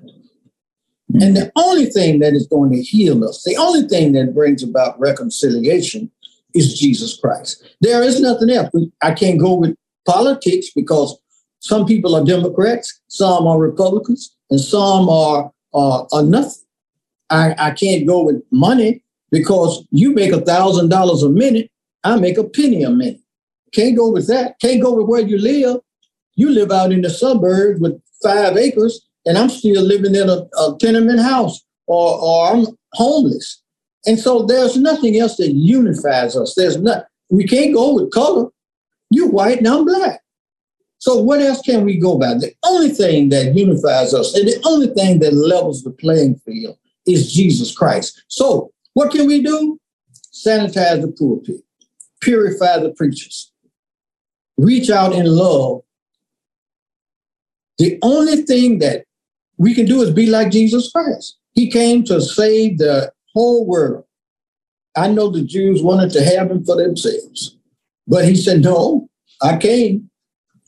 And 1.22 1.36
the 1.36 1.52
only 1.56 1.86
thing 1.86 2.20
that 2.20 2.34
is 2.34 2.48
going 2.48 2.72
to 2.72 2.82
heal 2.82 3.24
us, 3.24 3.44
the 3.44 3.58
only 3.58 3.88
thing 3.88 4.14
that 4.14 4.34
brings 4.34 4.64
about 4.64 5.00
reconciliation 5.00 6.12
is 6.56 6.80
Jesus 6.80 7.18
Christ. 7.20 7.63
There 7.82 8.02
is 8.02 8.22
nothing 8.22 8.50
else. 8.50 8.70
I 9.04 9.13
can't 9.13 9.39
go 9.39 9.56
with 9.56 9.76
politics 10.08 10.68
because 10.76 11.18
some 11.60 11.86
people 11.86 12.15
are 12.15 12.24
Democrats, 12.24 13.02
some 13.08 13.48
are 13.48 13.60
Republicans, 13.60 14.36
and 14.50 14.60
some 14.60 15.10
are, 15.10 15.52
are, 15.74 16.08
are 16.12 16.24
nothing. 16.24 16.63
I, 17.30 17.56
I 17.58 17.72
can't 17.72 18.08
go 18.08 18.24
with 18.24 18.41
money 18.52 19.04
because 19.32 19.86
you 19.91 20.13
make 20.13 20.32
a 20.32 20.41
thousand 20.41 20.89
dollars 20.89 21.24
a 21.24 21.30
minute, 21.30 21.72
I 22.04 22.18
make 22.18 22.38
a 22.38 22.44
penny 22.44 22.84
a 22.84 22.89
minute. 22.89 23.20
Can't 23.74 23.98
go 23.98 24.12
with 24.12 24.28
that. 24.28 24.60
Can't 24.62 24.82
go 24.82 24.94
with 24.94 25.08
where 25.08 25.22
you 25.22 25.38
live. 25.38 25.82
You 26.36 26.50
live 26.50 26.72
out 26.72 26.91
in 26.91 27.02
the 27.02 27.10
suburbs 27.10 27.82
with 27.82 28.00
five 28.24 28.56
acres, 28.56 29.06
and 29.26 29.38
I'm 29.38 29.50
still 29.50 29.84
living 29.84 30.15
in 30.15 30.30
a, 30.30 30.48
a 30.60 30.78
tenement 30.80 31.20
house 31.20 31.65
or, 31.88 32.20
or 32.20 32.48
I'm 32.48 32.65
homeless. 32.94 33.62
And 34.06 34.20
so 34.20 34.44
there's 34.44 34.78
nothing 34.78 35.18
else 35.18 35.38
that 35.38 35.52
unifies 35.52 36.36
us. 36.36 36.54
There's 36.56 36.78
not, 36.80 37.08
we 37.30 37.48
can't 37.48 37.74
go 37.74 37.96
with 37.96 38.12
color. 38.12 38.50
You're 39.10 39.30
white 39.30 39.60
and 39.60 39.68
I'm 39.68 39.86
black. 39.86 40.22
So 40.98 41.22
what 41.22 41.41
else 41.41 41.62
can 41.62 41.86
we 41.86 41.98
go 41.98 42.18
by? 42.18 42.34
The 42.36 42.54
only 42.63 42.89
thing 42.89 43.30
that 43.30 43.56
unifies 43.56 44.13
us 44.13 44.34
and 44.36 44.48
the 44.48 44.62
only 44.65 44.88
thing 44.88 45.20
that 45.20 45.34
levels 45.34 45.84
the 45.84 45.91
playing 45.91 46.36
field 46.46 46.78
is 47.06 47.32
Jesus 47.32 47.76
Christ. 47.76 48.24
So 48.28 48.72
what 48.94 49.12
can 49.12 49.28
we 49.28 49.44
do? 49.44 49.80
Sanitize 50.34 51.02
the 51.02 51.12
pulpit, 51.12 51.62
purify 52.22 52.80
the 52.80 52.91
preachers, 52.91 53.52
reach 54.58 54.89
out 54.89 55.13
in 55.13 55.26
love. 55.26 55.82
The 57.78 58.00
only 58.02 58.38
thing 58.44 58.80
that 58.80 59.06
we 59.58 59.74
can 59.74 59.86
do 59.86 60.02
is 60.02 60.12
be 60.12 60.28
like 60.28 60.52
Jesus 60.52 60.91
Christ. 60.91 61.38
He 61.54 61.70
came 61.70 62.04
to 62.06 62.22
save 62.22 62.80
the 62.80 63.12
whole 63.36 63.67
world. 63.67 64.06
I 64.95 65.10
know 65.10 65.30
the 65.30 65.43
Jews 65.43 65.84
wanted 65.84 66.12
to 66.12 66.24
have 66.24 66.50
him 66.50 66.63
for 66.63 66.78
themselves, 66.78 67.58
but 68.08 68.26
he 68.26 68.36
said, 68.36 68.62
No, 68.62 69.10
I 69.41 69.58
came. 69.58 70.10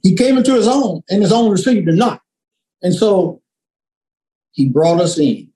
He 0.03 0.15
came 0.15 0.37
into 0.37 0.53
his 0.53 0.67
own, 0.67 1.01
and 1.09 1.21
his 1.23 1.31
own 1.31 1.49
received 1.49 1.87
him 1.87 1.95
not. 1.95 2.21
And 2.83 2.93
so 2.93 3.41
he 4.51 4.69
brought 4.69 5.01
us 5.01 5.17
in. 5.17 5.49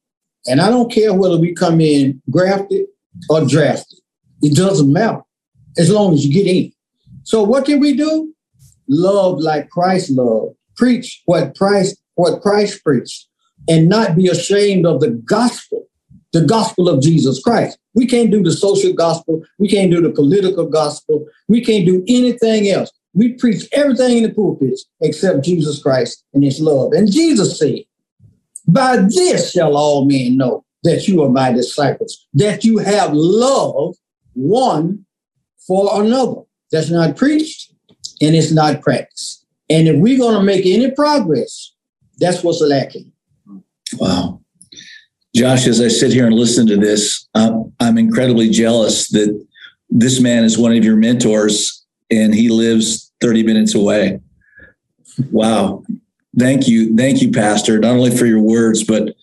And 0.47 0.59
I 0.59 0.69
don't 0.69 0.91
care 0.91 1.13
whether 1.13 1.37
we 1.37 1.53
come 1.53 1.79
in 1.79 2.21
grafted 2.31 2.87
or 3.29 3.45
drafted, 3.45 3.99
it 4.41 4.55
doesn't 4.55 4.91
matter 4.91 5.21
as 5.77 5.91
long 5.91 6.13
as 6.13 6.25
you 6.25 6.33
get 6.33 6.47
in. 6.47 6.71
So 7.23 7.43
what 7.43 7.65
can 7.65 7.79
we 7.79 7.95
do? 7.95 8.33
Love 8.87 9.39
like 9.39 9.69
Christ 9.69 10.11
loved, 10.11 10.55
preach 10.75 11.21
what 11.25 11.55
Christ 11.55 11.97
what 12.15 12.41
Christ 12.41 12.83
preached, 12.83 13.27
and 13.67 13.87
not 13.87 14.15
be 14.15 14.27
ashamed 14.27 14.85
of 14.85 14.99
the 14.99 15.11
gospel 15.11 15.87
the 16.33 16.41
gospel 16.41 16.89
of 16.89 17.01
Jesus 17.01 17.41
Christ. 17.41 17.77
We 17.93 18.05
can't 18.05 18.31
do 18.31 18.41
the 18.41 18.51
social 18.51 18.93
gospel. 18.93 19.43
We 19.59 19.67
can't 19.67 19.91
do 19.91 20.01
the 20.01 20.11
political 20.11 20.65
gospel. 20.65 21.25
We 21.47 21.63
can't 21.63 21.85
do 21.85 22.03
anything 22.07 22.69
else. 22.69 22.91
We 23.13 23.33
preach 23.33 23.67
everything 23.73 24.17
in 24.17 24.23
the 24.23 24.33
pulpits 24.33 24.85
except 25.01 25.43
Jesus 25.43 25.81
Christ 25.81 26.23
and 26.33 26.43
his 26.43 26.61
love. 26.61 26.93
And 26.93 27.11
Jesus 27.11 27.59
said, 27.59 27.79
By 28.67 28.97
this 28.97 29.51
shall 29.51 29.75
all 29.75 30.05
men 30.05 30.37
know 30.37 30.63
that 30.83 31.07
you 31.07 31.21
are 31.23 31.29
my 31.29 31.51
disciples, 31.51 32.27
that 32.33 32.63
you 32.63 32.77
have 32.77 33.11
love 33.13 33.95
one 34.33 35.05
for 35.67 36.01
another. 36.01 36.41
That's 36.71 36.89
not 36.89 37.17
preached 37.17 37.73
and 38.21 38.35
it's 38.35 38.51
not 38.51 38.81
practiced. 38.81 39.45
And 39.69 39.87
if 39.87 39.97
we're 39.97 40.17
going 40.17 40.35
to 40.35 40.43
make 40.43 40.65
any 40.65 40.91
progress, 40.91 41.73
that's 42.17 42.43
what's 42.43 42.61
lacking. 42.61 43.11
Wow. 43.97 44.40
Josh, 45.41 45.65
as 45.65 45.81
I 45.81 45.87
sit 45.87 46.13
here 46.13 46.27
and 46.27 46.35
listen 46.35 46.67
to 46.67 46.77
this, 46.77 47.27
um, 47.33 47.73
I'm 47.79 47.97
incredibly 47.97 48.47
jealous 48.51 49.09
that 49.09 49.43
this 49.89 50.21
man 50.21 50.43
is 50.43 50.55
one 50.55 50.77
of 50.77 50.85
your 50.85 50.95
mentors 50.95 51.83
and 52.11 52.31
he 52.35 52.49
lives 52.49 53.11
30 53.21 53.41
minutes 53.41 53.73
away. 53.73 54.19
Wow. 55.31 55.83
Thank 56.37 56.67
you. 56.67 56.95
Thank 56.95 57.23
you, 57.23 57.31
Pastor, 57.31 57.79
not 57.79 57.95
only 57.95 58.15
for 58.15 58.27
your 58.27 58.39
words, 58.39 58.83
but 58.83 59.15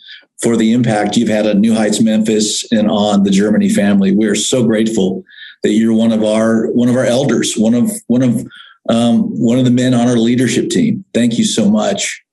for 0.43 0.57
the 0.57 0.73
impact 0.73 1.17
you've 1.17 1.29
had 1.29 1.47
on 1.47 1.61
New 1.61 1.77
Heights 1.77 2.01
Memphis 2.01 2.67
and 2.73 2.91
on 2.91 3.23
the 3.23 3.31
Germany 3.31 3.69
family. 3.69 4.11
We're 4.11 4.35
so 4.35 4.67
grateful 4.67 5.23
that 5.63 5.71
you're 5.71 5.95
one 5.95 6.11
of 6.11 6.25
our 6.25 6.67
one 6.73 6.89
of 6.89 6.97
our 6.97 7.05
elders, 7.05 7.55
one 7.57 7.75
of 7.75 7.93
one 8.09 8.23
of 8.25 8.45
um, 8.89 9.21
one 9.39 9.61
of 9.61 9.65
the 9.65 9.71
men 9.71 9.95
on 9.95 10.09
our 10.09 10.17
leadership 10.17 10.69
team. 10.69 11.05
Thank 11.15 11.39
you 11.39 11.45
so 11.45 11.71
much. 11.71 12.25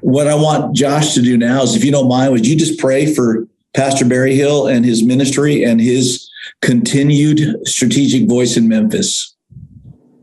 What 0.00 0.26
I 0.26 0.34
want 0.34 0.74
Josh 0.74 1.14
to 1.14 1.22
do 1.22 1.36
now 1.36 1.62
is, 1.62 1.74
if 1.74 1.84
you 1.84 1.90
don't 1.90 2.08
mind, 2.08 2.32
would 2.32 2.46
you 2.46 2.56
just 2.56 2.78
pray 2.78 3.12
for 3.12 3.46
Pastor 3.74 4.04
Berryhill 4.04 4.66
and 4.66 4.84
his 4.84 5.02
ministry 5.02 5.64
and 5.64 5.80
his 5.80 6.28
continued 6.62 7.66
strategic 7.66 8.28
voice 8.28 8.56
in 8.56 8.68
Memphis? 8.68 9.36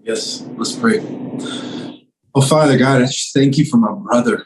Yes, 0.03 0.45
let's 0.55 0.73
pray. 0.73 0.99
Oh, 2.33 2.41
Father 2.41 2.77
God, 2.77 3.01
I 3.01 3.05
just 3.05 3.33
thank 3.33 3.57
you 3.57 3.65
for 3.65 3.77
my 3.77 3.91
brother. 3.93 4.45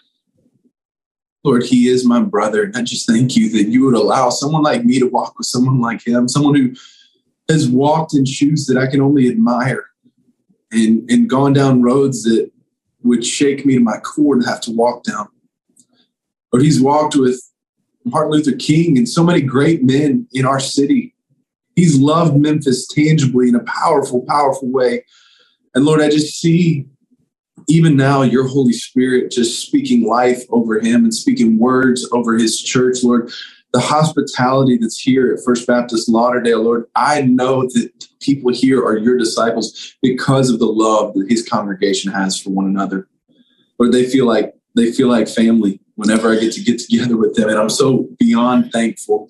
Lord, 1.44 1.64
he 1.64 1.88
is 1.88 2.06
my 2.06 2.22
brother. 2.22 2.64
And 2.64 2.76
I 2.76 2.82
just 2.84 3.08
thank 3.08 3.36
you 3.36 3.50
that 3.52 3.70
you 3.70 3.86
would 3.86 3.96
allow 3.96 4.30
someone 4.30 4.62
like 4.62 4.84
me 4.84 5.00
to 5.00 5.08
walk 5.08 5.38
with 5.38 5.48
someone 5.48 5.80
like 5.80 6.06
him, 6.06 6.28
someone 6.28 6.56
who 6.56 6.74
has 7.50 7.68
walked 7.68 8.14
in 8.14 8.26
shoes 8.26 8.66
that 8.68 8.78
I 8.78 8.88
can 8.88 9.02
only 9.02 9.30
admire 9.30 9.86
and, 10.72 11.10
and 11.10 11.30
gone 11.30 11.54
down 11.54 11.82
roads 11.82 12.24
that 12.24 12.52
would 13.04 13.26
shake 13.26 13.66
me 13.66 13.76
to 13.76 13.80
my 13.80 13.98
core 13.98 14.36
to 14.36 14.48
have 14.48 14.62
to 14.62 14.72
walk 14.72 15.04
down. 15.04 15.28
But 16.52 16.62
he's 16.62 16.82
walked 16.82 17.16
with 17.16 17.42
Martin 18.06 18.32
Luther 18.32 18.56
King 18.56 18.98
and 18.98 19.08
so 19.08 19.24
many 19.24 19.42
great 19.42 19.84
men 19.84 20.28
in 20.34 20.46
our 20.46 20.60
city. 20.60 21.16
He's 21.76 22.00
loved 22.00 22.36
Memphis 22.38 22.88
tangibly 22.88 23.50
in 23.50 23.56
a 23.56 23.64
powerful, 23.64 24.26
powerful 24.28 24.70
way. 24.70 25.06
And 25.76 25.86
Lord, 25.86 26.02
I 26.02 26.10
just 26.10 26.40
see 26.40 26.88
even 27.68 27.96
now 27.96 28.24
your 28.24 28.48
Holy 28.48 28.74
Spirit 28.74 29.32
just 29.32 29.66
speaking 29.66 30.06
life 30.06 30.44
over 30.50 30.80
him 30.80 31.04
and 31.04 31.14
speaking 31.14 31.60
words 31.60 32.08
over 32.12 32.34
his 32.34 32.60
church, 32.62 33.04
Lord 33.04 33.32
the 33.72 33.80
hospitality 33.80 34.78
that's 34.78 35.00
here 35.00 35.32
at 35.32 35.44
First 35.46 35.68
Baptist 35.68 36.10
Lauderdale, 36.10 36.64
Lord, 36.64 36.86
I 36.96 37.22
know 37.22 37.64
that 37.64 38.08
people 38.20 38.52
here 38.52 38.84
are 38.84 38.98
your 38.98 39.18
disciples 39.18 39.96
because 40.02 40.50
of 40.50 40.60
the 40.60 40.66
love 40.66 41.14
that 41.14 41.30
his 41.30 41.48
congregation 41.48 42.12
has 42.12 42.40
for 42.40 42.50
one 42.50 42.66
another. 42.66 43.08
Lord, 43.78 43.94
they 43.94 44.06
feel 44.06 44.26
like 44.26 44.56
they 44.76 44.92
feel 44.92 45.08
like 45.08 45.28
family 45.28 45.80
whenever 45.96 46.32
I 46.32 46.40
get 46.40 46.54
to 46.54 46.62
get 46.62 46.80
together 46.80 47.18
with 47.18 47.36
them. 47.36 47.50
And 47.50 47.58
I'm 47.58 47.70
so 47.70 48.08
beyond 48.20 48.72
thankful 48.72 49.30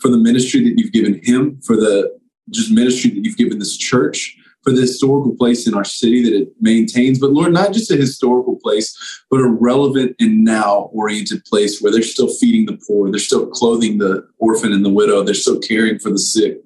for 0.00 0.10
the 0.10 0.18
ministry 0.18 0.64
that 0.64 0.78
you've 0.78 0.92
given 0.92 1.20
him, 1.22 1.60
for 1.62 1.76
the 1.76 2.18
just 2.50 2.70
ministry 2.70 3.10
that 3.10 3.24
you've 3.24 3.36
given 3.36 3.58
this 3.58 3.76
church, 3.76 4.36
for 4.66 4.72
the 4.72 4.80
historical 4.80 5.36
place 5.36 5.68
in 5.68 5.74
our 5.74 5.84
city 5.84 6.24
that 6.24 6.36
it 6.36 6.48
maintains. 6.60 7.20
But 7.20 7.30
Lord, 7.30 7.52
not 7.52 7.72
just 7.72 7.92
a 7.92 7.96
historical 7.96 8.56
place, 8.56 9.22
but 9.30 9.38
a 9.38 9.48
relevant 9.48 10.16
and 10.18 10.42
now 10.42 10.90
oriented 10.92 11.44
place 11.44 11.80
where 11.80 11.92
they're 11.92 12.02
still 12.02 12.34
feeding 12.34 12.66
the 12.66 12.76
poor, 12.84 13.08
they're 13.08 13.20
still 13.20 13.46
clothing 13.46 13.98
the 13.98 14.28
orphan 14.38 14.72
and 14.72 14.84
the 14.84 14.90
widow, 14.90 15.22
they're 15.22 15.34
still 15.34 15.60
caring 15.60 16.00
for 16.00 16.10
the 16.10 16.18
sick 16.18 16.58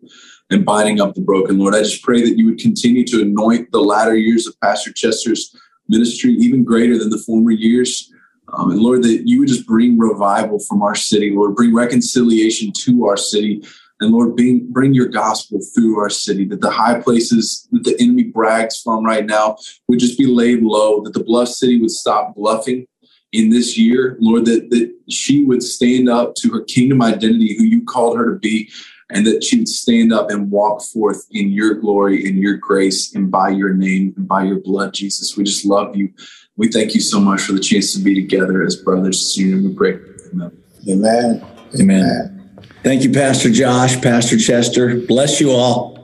and 0.48 0.64
binding 0.64 0.98
up 0.98 1.14
the 1.14 1.20
broken. 1.20 1.58
Lord, 1.58 1.74
I 1.74 1.80
just 1.82 2.02
pray 2.02 2.22
that 2.22 2.38
you 2.38 2.46
would 2.46 2.58
continue 2.58 3.04
to 3.04 3.20
anoint 3.20 3.70
the 3.70 3.82
latter 3.82 4.16
years 4.16 4.46
of 4.46 4.58
Pastor 4.60 4.94
Chester's 4.94 5.54
ministry 5.86 6.30
even 6.32 6.64
greater 6.64 6.96
than 6.96 7.10
the 7.10 7.22
former 7.26 7.50
years. 7.50 8.10
Um, 8.54 8.70
and 8.70 8.80
Lord, 8.80 9.02
that 9.02 9.24
you 9.26 9.40
would 9.40 9.48
just 9.48 9.66
bring 9.66 9.98
revival 9.98 10.58
from 10.58 10.82
our 10.82 10.94
city, 10.94 11.32
Lord, 11.34 11.54
bring 11.54 11.74
reconciliation 11.74 12.72
to 12.78 13.04
our 13.04 13.18
city, 13.18 13.62
and 14.00 14.12
Lord, 14.12 14.34
bring, 14.34 14.66
bring 14.70 14.94
your 14.94 15.08
gospel 15.08 15.60
through 15.74 15.98
our 15.98 16.10
city, 16.10 16.44
that 16.46 16.60
the 16.60 16.70
high 16.70 17.00
places 17.00 17.68
that 17.70 17.84
the 17.84 17.96
enemy 18.00 18.24
brags 18.24 18.80
from 18.80 19.04
right 19.04 19.26
now 19.26 19.56
would 19.88 19.98
just 19.98 20.18
be 20.18 20.26
laid 20.26 20.62
low, 20.62 21.02
that 21.02 21.12
the 21.12 21.22
bluff 21.22 21.48
city 21.48 21.80
would 21.80 21.90
stop 21.90 22.34
bluffing 22.34 22.86
in 23.32 23.50
this 23.50 23.78
year, 23.78 24.16
Lord, 24.20 24.46
that, 24.46 24.70
that 24.70 24.92
she 25.08 25.44
would 25.44 25.62
stand 25.62 26.08
up 26.08 26.34
to 26.36 26.50
her 26.50 26.64
kingdom 26.64 27.02
identity, 27.02 27.56
who 27.56 27.64
you 27.64 27.84
called 27.84 28.16
her 28.18 28.32
to 28.32 28.38
be, 28.38 28.70
and 29.10 29.26
that 29.26 29.44
she 29.44 29.58
would 29.58 29.68
stand 29.68 30.12
up 30.12 30.30
and 30.30 30.50
walk 30.50 30.82
forth 30.82 31.26
in 31.30 31.50
your 31.50 31.74
glory, 31.74 32.26
in 32.26 32.38
your 32.38 32.56
grace, 32.56 33.14
and 33.14 33.30
by 33.30 33.50
your 33.50 33.74
name 33.74 34.14
and 34.16 34.26
by 34.26 34.44
your 34.44 34.60
blood, 34.60 34.94
Jesus. 34.94 35.36
We 35.36 35.44
just 35.44 35.64
love 35.64 35.96
you. 35.96 36.12
We 36.56 36.68
thank 36.68 36.94
you 36.94 37.00
so 37.00 37.20
much 37.20 37.42
for 37.42 37.52
the 37.52 37.60
chance 37.60 37.94
to 37.94 38.02
be 38.02 38.14
together 38.14 38.62
as 38.62 38.76
brothers. 38.76 39.36
In 39.38 39.48
your 39.48 39.58
name 39.58 39.68
we 39.68 39.74
pray. 39.74 40.00
Amen. 40.32 40.64
Amen. 40.88 41.46
Amen. 41.80 42.39
Thank 42.82 43.02
you, 43.02 43.12
Pastor 43.12 43.50
Josh, 43.50 44.00
Pastor 44.00 44.38
Chester. 44.38 45.00
Bless 45.00 45.40
you 45.40 45.50
all. 45.50 45.98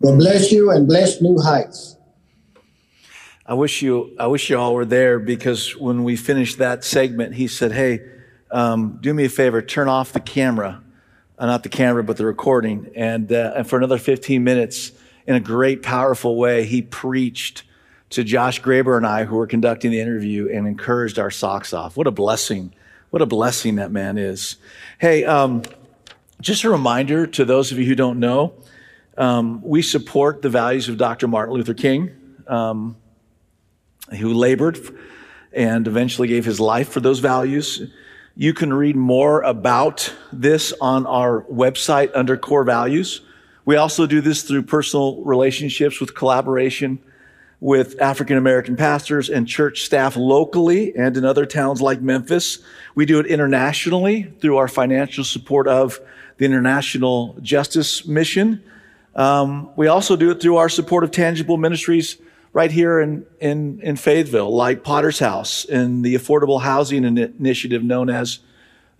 Well, 0.00 0.16
bless 0.16 0.50
you 0.50 0.70
and 0.70 0.88
bless 0.88 1.20
New 1.20 1.38
Heights. 1.38 1.96
I 3.44 3.54
wish 3.54 3.82
you, 3.82 4.14
I 4.18 4.28
wish 4.28 4.48
you 4.48 4.58
all 4.58 4.74
were 4.74 4.84
there 4.84 5.18
because 5.18 5.76
when 5.76 6.04
we 6.04 6.16
finished 6.16 6.58
that 6.58 6.84
segment, 6.84 7.34
he 7.34 7.48
said, 7.48 7.72
Hey, 7.72 8.00
um, 8.50 8.98
do 9.00 9.12
me 9.12 9.24
a 9.24 9.28
favor, 9.28 9.60
turn 9.60 9.88
off 9.88 10.12
the 10.12 10.20
camera, 10.20 10.82
uh, 11.38 11.46
not 11.46 11.62
the 11.62 11.68
camera, 11.68 12.02
but 12.02 12.16
the 12.16 12.24
recording. 12.24 12.90
And, 12.94 13.32
uh, 13.32 13.54
and 13.56 13.68
for 13.68 13.76
another 13.76 13.98
15 13.98 14.42
minutes, 14.42 14.92
in 15.26 15.34
a 15.34 15.40
great, 15.40 15.82
powerful 15.82 16.36
way, 16.36 16.64
he 16.64 16.82
preached 16.82 17.62
to 18.10 18.24
Josh 18.24 18.60
Graber 18.60 18.96
and 18.96 19.06
I, 19.06 19.24
who 19.24 19.36
were 19.36 19.46
conducting 19.46 19.90
the 19.90 20.00
interview, 20.00 20.48
and 20.48 20.66
encouraged 20.66 21.18
our 21.18 21.30
socks 21.30 21.72
off. 21.72 21.96
What 21.96 22.06
a 22.06 22.10
blessing. 22.10 22.74
What 23.10 23.22
a 23.22 23.26
blessing 23.26 23.74
that 23.76 23.90
man 23.90 24.18
is. 24.18 24.54
Hey, 25.00 25.24
um, 25.24 25.62
just 26.40 26.62
a 26.62 26.70
reminder 26.70 27.26
to 27.26 27.44
those 27.44 27.72
of 27.72 27.78
you 27.78 27.84
who 27.84 27.96
don't 27.96 28.20
know, 28.20 28.54
um, 29.18 29.60
we 29.62 29.82
support 29.82 30.42
the 30.42 30.48
values 30.48 30.88
of 30.88 30.96
Dr. 30.96 31.26
Martin 31.26 31.56
Luther 31.56 31.74
King, 31.74 32.12
um, 32.46 32.96
who 34.16 34.32
labored 34.32 34.78
and 35.52 35.88
eventually 35.88 36.28
gave 36.28 36.44
his 36.44 36.60
life 36.60 36.88
for 36.88 37.00
those 37.00 37.18
values. 37.18 37.82
You 38.36 38.54
can 38.54 38.72
read 38.72 38.94
more 38.94 39.42
about 39.42 40.14
this 40.32 40.72
on 40.80 41.04
our 41.04 41.42
website 41.50 42.12
under 42.14 42.36
core 42.36 42.62
values. 42.62 43.22
We 43.64 43.74
also 43.74 44.06
do 44.06 44.20
this 44.20 44.44
through 44.44 44.62
personal 44.62 45.20
relationships 45.24 45.98
with 45.98 46.14
collaboration 46.14 47.00
with 47.60 48.00
African 48.00 48.36
American 48.36 48.76
pastors 48.76 49.28
and 49.28 49.46
church 49.46 49.82
staff 49.82 50.16
locally 50.16 50.96
and 50.96 51.16
in 51.16 51.24
other 51.24 51.44
towns 51.44 51.82
like 51.82 52.00
Memphis. 52.00 52.58
We 52.94 53.04
do 53.04 53.20
it 53.20 53.26
internationally 53.26 54.32
through 54.40 54.56
our 54.56 54.68
financial 54.68 55.24
support 55.24 55.68
of 55.68 56.00
the 56.38 56.46
International 56.46 57.36
Justice 57.42 58.06
Mission. 58.06 58.62
Um, 59.14 59.70
we 59.76 59.88
also 59.88 60.16
do 60.16 60.30
it 60.30 60.40
through 60.40 60.56
our 60.56 60.70
support 60.70 61.04
of 61.04 61.10
tangible 61.10 61.58
ministries 61.58 62.16
right 62.52 62.70
here 62.70 62.98
in, 62.98 63.26
in, 63.40 63.80
in 63.82 63.96
Fayetteville, 63.96 64.54
like 64.54 64.82
Potter's 64.82 65.18
House 65.18 65.64
and 65.66 66.04
the 66.04 66.14
affordable 66.14 66.62
housing 66.62 67.04
initiative 67.04 67.84
known 67.84 68.08
as 68.08 68.40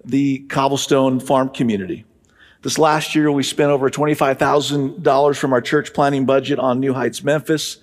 the 0.05 0.41
Cobblestone 0.49 1.19
Farm 1.19 1.49
Community. 1.49 2.05
This 2.63 2.79
last 2.79 3.15
year, 3.15 3.33
we 3.33 3.43
spent 3.43 3.71
over 3.71 3.89
$25,000 3.89 5.37
from 5.39 5.53
our 5.53 5.63
church 5.63 5.95
planning 5.95 6.27
budget 6.27 6.59
on 6.59 6.79
New 6.79 6.93
Heights 6.93 7.25
Memphis. 7.25 7.79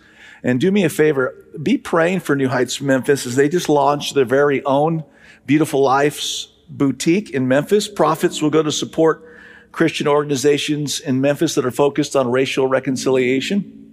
And 0.47 0.61
do 0.61 0.71
me 0.71 0.85
a 0.85 0.89
favor, 0.89 1.35
be 1.61 1.77
praying 1.77 2.21
for 2.21 2.33
New 2.33 2.47
Heights 2.47 2.79
Memphis 2.79 3.25
as 3.25 3.35
they 3.35 3.49
just 3.49 3.67
launched 3.67 4.15
their 4.15 4.23
very 4.23 4.63
own 4.63 5.03
Beautiful 5.45 5.81
Lives 5.81 6.47
boutique 6.69 7.31
in 7.31 7.49
Memphis. 7.49 7.89
Profits 7.89 8.41
will 8.41 8.49
go 8.49 8.63
to 8.63 8.71
support 8.71 9.25
Christian 9.73 10.07
organizations 10.07 11.01
in 11.01 11.19
Memphis 11.19 11.55
that 11.55 11.65
are 11.65 11.71
focused 11.71 12.15
on 12.15 12.31
racial 12.31 12.65
reconciliation 12.65 13.91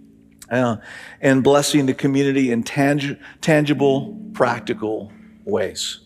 uh, 0.48 0.76
and 1.20 1.42
blessing 1.42 1.86
the 1.86 1.94
community 1.94 2.52
in 2.52 2.62
tang- 2.62 3.18
tangible, 3.40 4.16
practical 4.32 5.12
ways. 5.44 5.98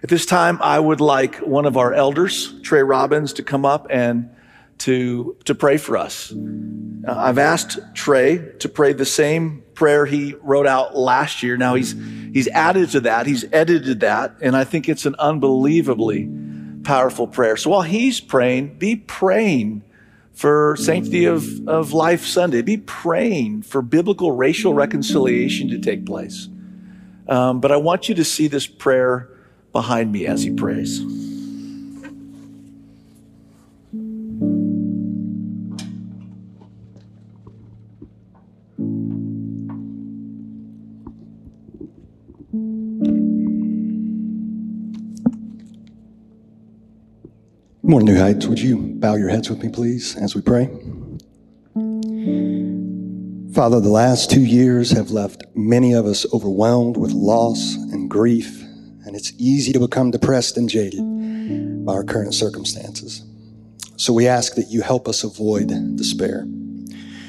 At 0.00 0.10
this 0.10 0.26
time, 0.26 0.60
I 0.62 0.78
would 0.78 1.00
like 1.00 1.38
one 1.38 1.66
of 1.66 1.76
our 1.76 1.92
elders, 1.92 2.54
Trey 2.60 2.84
Robbins, 2.84 3.32
to 3.32 3.42
come 3.42 3.64
up 3.64 3.88
and 3.90 4.30
to, 4.78 5.36
to 5.44 5.54
pray 5.54 5.76
for 5.76 5.96
us. 5.96 6.32
I've 7.08 7.38
asked 7.38 7.78
Trey 7.94 8.52
to 8.58 8.68
pray 8.68 8.92
the 8.92 9.04
same 9.04 9.62
prayer 9.74 10.06
he 10.06 10.34
wrote 10.42 10.66
out 10.66 10.96
last 10.96 11.42
year. 11.42 11.56
Now 11.56 11.74
he's, 11.74 11.94
he's 12.32 12.48
added 12.48 12.90
to 12.90 13.00
that. 13.02 13.26
He's 13.26 13.44
edited 13.52 14.00
that. 14.00 14.36
And 14.40 14.56
I 14.56 14.64
think 14.64 14.88
it's 14.88 15.06
an 15.06 15.14
unbelievably 15.18 16.28
powerful 16.84 17.26
prayer. 17.26 17.56
So 17.56 17.70
while 17.70 17.82
he's 17.82 18.20
praying, 18.20 18.78
be 18.78 18.96
praying 18.96 19.82
for 20.36 20.76
Sanctity 20.76 21.24
of, 21.24 21.66
of 21.66 21.94
Life 21.94 22.26
Sunday. 22.26 22.60
Be 22.60 22.76
praying 22.76 23.62
for 23.62 23.80
biblical 23.80 24.32
racial 24.32 24.74
reconciliation 24.74 25.70
to 25.70 25.78
take 25.78 26.04
place. 26.04 26.48
Um, 27.26 27.60
but 27.60 27.72
I 27.72 27.78
want 27.78 28.10
you 28.10 28.14
to 28.16 28.24
see 28.24 28.46
this 28.46 28.66
prayer 28.66 29.30
behind 29.72 30.12
me 30.12 30.26
as 30.26 30.42
he 30.42 30.52
prays. 30.52 31.00
Morning, 47.82 48.14
New 48.14 48.20
Heights. 48.20 48.46
Would 48.46 48.58
you 48.58 48.78
bow 48.78 49.14
your 49.14 49.28
heads 49.28 49.48
with 49.48 49.62
me, 49.62 49.68
please, 49.68 50.16
as 50.16 50.34
we 50.34 50.40
pray? 50.40 50.66
Father, 53.54 53.80
the 53.80 53.88
last 53.88 54.28
two 54.30 54.44
years 54.44 54.90
have 54.90 55.12
left 55.12 55.44
many 55.54 55.94
of 55.94 56.04
us 56.04 56.26
overwhelmed 56.34 56.96
with 56.96 57.12
loss 57.12 57.74
and 57.74 58.10
grief, 58.10 58.60
and 59.06 59.14
it's 59.14 59.32
easy 59.38 59.72
to 59.72 59.78
become 59.78 60.10
depressed 60.10 60.56
and 60.56 60.68
jaded 60.68 61.00
by 61.86 61.92
our 61.92 62.04
current 62.04 62.34
circumstances. 62.34 63.24
So 63.96 64.12
we 64.12 64.26
ask 64.26 64.56
that 64.56 64.68
you 64.68 64.82
help 64.82 65.06
us 65.06 65.22
avoid 65.22 65.68
despair. 65.96 66.44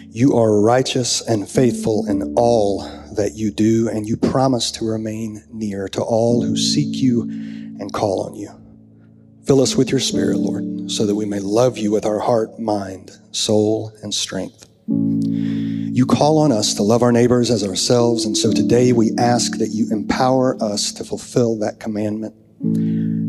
You 0.09 0.35
are 0.35 0.59
righteous 0.59 1.21
and 1.21 1.47
faithful 1.47 2.07
in 2.07 2.33
all 2.35 2.81
that 3.17 3.35
you 3.35 3.51
do, 3.51 3.89
and 3.89 4.07
you 4.07 4.15
promise 4.17 4.71
to 4.71 4.85
remain 4.85 5.43
near 5.51 5.87
to 5.89 6.01
all 6.01 6.41
who 6.41 6.55
seek 6.55 6.95
you 6.95 7.23
and 7.23 7.91
call 7.93 8.25
on 8.25 8.35
you. 8.35 8.49
Fill 9.45 9.61
us 9.61 9.75
with 9.75 9.91
your 9.91 9.99
spirit, 9.99 10.37
Lord, 10.37 10.89
so 10.89 11.05
that 11.05 11.15
we 11.15 11.25
may 11.25 11.39
love 11.39 11.77
you 11.77 11.91
with 11.91 12.05
our 12.05 12.19
heart, 12.19 12.59
mind, 12.59 13.11
soul, 13.31 13.91
and 14.01 14.13
strength. 14.13 14.65
You 14.87 16.05
call 16.05 16.37
on 16.37 16.51
us 16.51 16.73
to 16.75 16.83
love 16.83 17.01
our 17.01 17.11
neighbors 17.11 17.49
as 17.49 17.63
ourselves, 17.63 18.25
and 18.25 18.37
so 18.37 18.51
today 18.51 18.93
we 18.93 19.11
ask 19.17 19.57
that 19.57 19.69
you 19.69 19.87
empower 19.91 20.61
us 20.61 20.91
to 20.93 21.03
fulfill 21.03 21.57
that 21.59 21.79
commandment. 21.79 22.35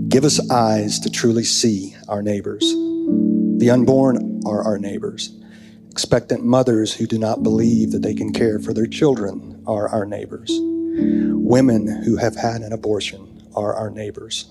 Give 0.08 0.24
us 0.24 0.50
eyes 0.50 0.98
to 1.00 1.10
truly 1.10 1.44
see 1.44 1.94
our 2.08 2.22
neighbors. 2.22 2.64
The 3.58 3.70
unborn 3.70 4.40
are 4.46 4.62
our 4.62 4.78
neighbors. 4.78 5.30
Expectant 5.90 6.44
mothers 6.44 6.94
who 6.94 7.06
do 7.06 7.18
not 7.18 7.42
believe 7.42 7.92
that 7.92 8.02
they 8.02 8.14
can 8.14 8.32
care 8.32 8.58
for 8.58 8.72
their 8.72 8.86
children 8.86 9.62
are 9.66 9.88
our 9.88 10.04
neighbors. 10.04 10.50
Women 10.60 11.86
who 12.04 12.16
have 12.16 12.36
had 12.36 12.62
an 12.62 12.72
abortion 12.72 13.42
are 13.54 13.74
our 13.74 13.90
neighbors. 13.90 14.50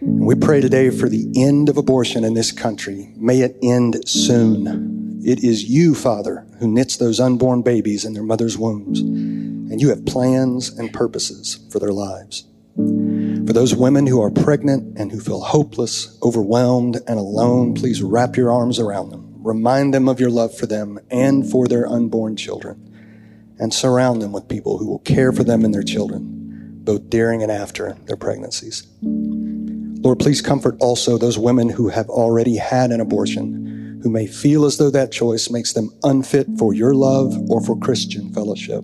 And 0.00 0.26
we 0.26 0.34
pray 0.34 0.60
today 0.60 0.90
for 0.90 1.08
the 1.08 1.30
end 1.36 1.68
of 1.68 1.76
abortion 1.76 2.24
in 2.24 2.34
this 2.34 2.52
country. 2.52 3.12
May 3.16 3.40
it 3.40 3.56
end 3.62 4.08
soon. 4.08 5.22
It 5.24 5.44
is 5.44 5.64
you, 5.64 5.94
Father, 5.94 6.46
who 6.58 6.68
knits 6.68 6.96
those 6.96 7.20
unborn 7.20 7.62
babies 7.62 8.04
in 8.04 8.14
their 8.14 8.22
mother's 8.22 8.56
wombs, 8.56 9.00
and 9.00 9.80
you 9.80 9.90
have 9.90 10.06
plans 10.06 10.70
and 10.70 10.92
purposes 10.92 11.58
for 11.70 11.78
their 11.78 11.92
lives. 11.92 12.46
For 12.76 13.52
those 13.52 13.74
women 13.74 14.06
who 14.06 14.22
are 14.22 14.30
pregnant 14.30 14.96
and 14.98 15.12
who 15.12 15.20
feel 15.20 15.40
hopeless, 15.40 16.18
overwhelmed, 16.22 17.00
and 17.06 17.18
alone, 17.18 17.74
please 17.74 18.02
wrap 18.02 18.36
your 18.36 18.50
arms 18.50 18.78
around 18.78 19.10
them. 19.10 19.29
Remind 19.42 19.94
them 19.94 20.08
of 20.08 20.20
your 20.20 20.30
love 20.30 20.56
for 20.56 20.66
them 20.66 20.98
and 21.10 21.50
for 21.50 21.66
their 21.66 21.88
unborn 21.88 22.36
children, 22.36 23.56
and 23.58 23.72
surround 23.72 24.20
them 24.20 24.32
with 24.32 24.48
people 24.48 24.76
who 24.76 24.86
will 24.86 24.98
care 25.00 25.32
for 25.32 25.44
them 25.44 25.64
and 25.64 25.72
their 25.72 25.82
children, 25.82 26.80
both 26.84 27.08
during 27.08 27.42
and 27.42 27.50
after 27.50 27.94
their 28.04 28.16
pregnancies. 28.16 28.86
Lord, 29.02 30.18
please 30.18 30.40
comfort 30.42 30.76
also 30.80 31.16
those 31.16 31.38
women 31.38 31.68
who 31.70 31.88
have 31.88 32.08
already 32.08 32.56
had 32.56 32.90
an 32.90 33.00
abortion, 33.00 34.00
who 34.02 34.10
may 34.10 34.26
feel 34.26 34.64
as 34.64 34.78
though 34.78 34.90
that 34.90 35.12
choice 35.12 35.50
makes 35.50 35.72
them 35.72 35.90
unfit 36.02 36.46
for 36.58 36.72
your 36.72 36.94
love 36.94 37.34
or 37.50 37.62
for 37.62 37.78
Christian 37.78 38.32
fellowship. 38.32 38.82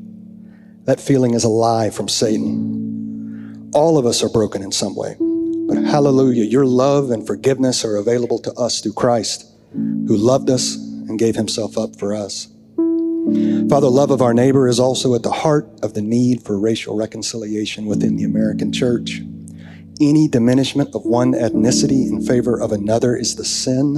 That 0.84 1.00
feeling 1.00 1.34
is 1.34 1.44
a 1.44 1.48
lie 1.48 1.90
from 1.90 2.09
Satan. 2.09 3.70
All 3.74 3.98
of 3.98 4.07
us 4.07 4.22
are 4.22 4.28
broken 4.28 4.62
in 4.62 4.72
some 4.72 4.94
way, 4.94 5.16
but 5.18 5.82
hallelujah, 5.84 6.44
your 6.44 6.64
love 6.64 7.11
and 7.11 7.26
forgiveness 7.26 7.84
are 7.84 7.96
available 7.96 8.38
to 8.40 8.52
us 8.54 8.80
through 8.80 8.92
Christ, 8.92 9.52
who 9.73 10.17
loved 10.17 10.51
us 10.51 10.77
and 10.77 11.19
gave 11.19 11.37
himself 11.37 11.77
up 11.77 11.97
for 11.99 12.14
us. 12.14 12.49
Father, 13.69 13.89
love 13.89 14.12
of 14.12 14.23
our 14.23 14.33
neighbor 14.33 14.69
is 14.69 14.79
also 14.79 15.14
at 15.14 15.25
the 15.25 15.33
heart 15.33 15.69
of 15.83 15.95
the 15.95 16.03
need 16.03 16.43
for 16.43 16.59
racial 16.59 16.97
reconciliation 16.97 17.87
within 17.87 18.14
the 18.17 18.23
American 18.23 18.73
church. 18.73 19.21
Any 20.01 20.29
diminishment 20.29 20.95
of 20.95 21.05
one 21.05 21.33
ethnicity 21.33 22.09
in 22.09 22.25
favor 22.25 22.61
of 22.61 22.71
another 22.71 23.17
is 23.17 23.35
the 23.35 23.45
sin 23.45 23.97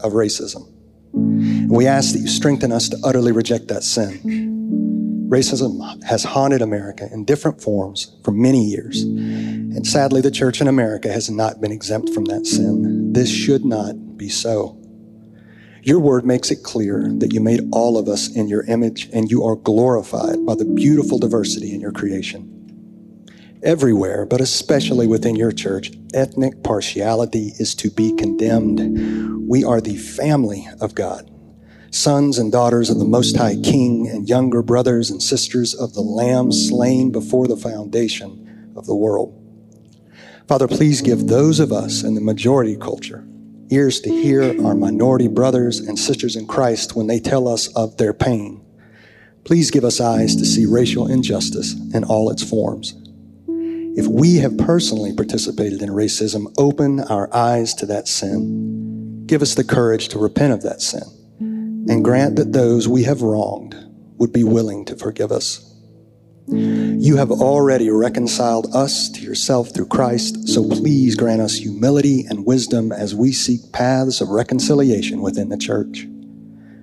of 0.00 0.12
racism. 0.12 0.66
And 1.12 1.70
we 1.70 1.86
ask 1.86 2.12
that 2.14 2.20
you 2.20 2.28
strengthen 2.28 2.72
us 2.72 2.88
to 2.88 2.98
utterly 3.04 3.32
reject 3.32 3.68
that 3.68 3.82
sin. 3.82 5.28
Racism 5.28 6.02
has 6.04 6.24
haunted 6.24 6.62
America 6.62 7.06
in 7.12 7.24
different 7.24 7.60
forms 7.60 8.16
for 8.24 8.30
many 8.30 8.64
years. 8.64 9.02
And 9.02 9.86
sadly, 9.86 10.22
the 10.22 10.30
church 10.30 10.60
in 10.60 10.68
America 10.68 11.12
has 11.12 11.28
not 11.28 11.60
been 11.60 11.70
exempt 11.70 12.14
from 12.14 12.24
that 12.26 12.46
sin. 12.46 13.12
This 13.12 13.30
should 13.30 13.64
not 13.64 14.16
be 14.16 14.28
so. 14.30 14.79
Your 15.82 15.98
word 15.98 16.26
makes 16.26 16.50
it 16.50 16.62
clear 16.62 17.08
that 17.18 17.32
you 17.32 17.40
made 17.40 17.66
all 17.72 17.96
of 17.96 18.06
us 18.06 18.28
in 18.34 18.48
your 18.48 18.64
image 18.64 19.08
and 19.14 19.30
you 19.30 19.44
are 19.44 19.56
glorified 19.56 20.44
by 20.44 20.54
the 20.54 20.66
beautiful 20.66 21.18
diversity 21.18 21.72
in 21.74 21.80
your 21.80 21.92
creation. 21.92 23.26
Everywhere, 23.62 24.26
but 24.26 24.42
especially 24.42 25.06
within 25.06 25.36
your 25.36 25.52
church, 25.52 25.92
ethnic 26.12 26.62
partiality 26.62 27.52
is 27.58 27.74
to 27.76 27.90
be 27.90 28.14
condemned. 28.14 29.48
We 29.48 29.64
are 29.64 29.80
the 29.80 29.96
family 29.96 30.68
of 30.82 30.94
God, 30.94 31.30
sons 31.90 32.38
and 32.38 32.52
daughters 32.52 32.90
of 32.90 32.98
the 32.98 33.06
Most 33.06 33.36
High 33.36 33.56
King, 33.56 34.06
and 34.06 34.28
younger 34.28 34.62
brothers 34.62 35.10
and 35.10 35.22
sisters 35.22 35.74
of 35.74 35.94
the 35.94 36.02
Lamb 36.02 36.52
slain 36.52 37.10
before 37.10 37.48
the 37.48 37.56
foundation 37.56 38.72
of 38.76 38.84
the 38.84 38.94
world. 38.94 39.36
Father, 40.46 40.68
please 40.68 41.00
give 41.00 41.26
those 41.26 41.58
of 41.58 41.72
us 41.72 42.02
in 42.02 42.14
the 42.14 42.20
majority 42.20 42.76
culture 42.76 43.26
ears 43.70 44.00
to 44.00 44.10
hear 44.10 44.42
our 44.64 44.74
minority 44.74 45.28
brothers 45.28 45.78
and 45.78 45.98
sisters 45.98 46.36
in 46.36 46.46
Christ 46.46 46.96
when 46.96 47.06
they 47.06 47.20
tell 47.20 47.48
us 47.48 47.68
of 47.76 47.96
their 47.96 48.12
pain. 48.12 48.64
Please 49.44 49.70
give 49.70 49.84
us 49.84 50.00
eyes 50.00 50.36
to 50.36 50.44
see 50.44 50.66
racial 50.66 51.06
injustice 51.06 51.74
in 51.94 52.04
all 52.04 52.30
its 52.30 52.42
forms. 52.42 52.94
If 53.96 54.06
we 54.06 54.36
have 54.36 54.58
personally 54.58 55.14
participated 55.14 55.82
in 55.82 55.90
racism, 55.90 56.52
open 56.58 57.00
our 57.00 57.34
eyes 57.34 57.74
to 57.74 57.86
that 57.86 58.06
sin. 58.06 59.26
Give 59.26 59.42
us 59.42 59.54
the 59.54 59.64
courage 59.64 60.08
to 60.08 60.18
repent 60.18 60.52
of 60.52 60.62
that 60.62 60.80
sin 60.80 61.02
and 61.88 62.04
grant 62.04 62.36
that 62.36 62.52
those 62.52 62.86
we 62.86 63.04
have 63.04 63.22
wronged 63.22 63.74
would 64.18 64.32
be 64.32 64.44
willing 64.44 64.84
to 64.84 64.96
forgive 64.96 65.32
us. 65.32 65.69
You 66.50 67.16
have 67.16 67.30
already 67.30 67.90
reconciled 67.90 68.74
us 68.74 69.08
to 69.10 69.20
yourself 69.20 69.72
through 69.72 69.86
Christ, 69.86 70.48
so 70.48 70.68
please 70.68 71.14
grant 71.14 71.40
us 71.40 71.54
humility 71.54 72.24
and 72.28 72.44
wisdom 72.44 72.92
as 72.92 73.14
we 73.14 73.32
seek 73.32 73.72
paths 73.72 74.20
of 74.20 74.28
reconciliation 74.28 75.22
within 75.22 75.48
the 75.48 75.56
church. 75.56 76.06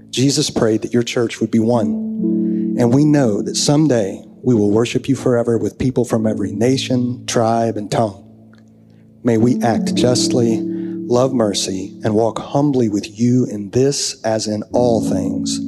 Jesus 0.09 0.49
prayed 0.49 0.81
that 0.81 0.93
your 0.93 1.03
church 1.03 1.39
would 1.39 1.51
be 1.51 1.59
one, 1.59 2.75
and 2.79 2.93
we 2.93 3.05
know 3.05 3.41
that 3.41 3.55
someday 3.55 4.23
we 4.41 4.55
will 4.55 4.71
worship 4.71 5.07
you 5.07 5.15
forever 5.15 5.57
with 5.57 5.77
people 5.77 6.05
from 6.05 6.25
every 6.25 6.51
nation, 6.51 7.25
tribe, 7.25 7.77
and 7.77 7.91
tongue. 7.91 8.23
May 9.23 9.37
we 9.37 9.61
act 9.61 9.95
justly, 9.95 10.61
love 10.61 11.33
mercy, 11.33 11.99
and 12.03 12.15
walk 12.15 12.39
humbly 12.39 12.89
with 12.89 13.19
you 13.19 13.45
in 13.45 13.71
this 13.71 14.21
as 14.23 14.47
in 14.47 14.63
all 14.71 15.07
things 15.07 15.59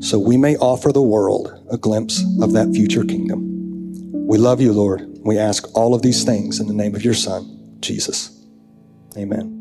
so 0.00 0.18
we 0.18 0.36
may 0.36 0.56
offer 0.56 0.92
the 0.92 1.02
world 1.02 1.57
a 1.70 1.78
glimpse 1.78 2.22
of 2.40 2.52
that 2.52 2.72
future 2.74 3.04
kingdom. 3.04 4.26
We 4.26 4.38
love 4.38 4.60
you, 4.60 4.72
Lord. 4.72 5.06
We 5.24 5.38
ask 5.38 5.64
all 5.74 5.94
of 5.94 6.02
these 6.02 6.24
things 6.24 6.60
in 6.60 6.66
the 6.66 6.74
name 6.74 6.94
of 6.94 7.04
your 7.04 7.14
Son, 7.14 7.76
Jesus. 7.80 8.34
Amen. 9.16 9.57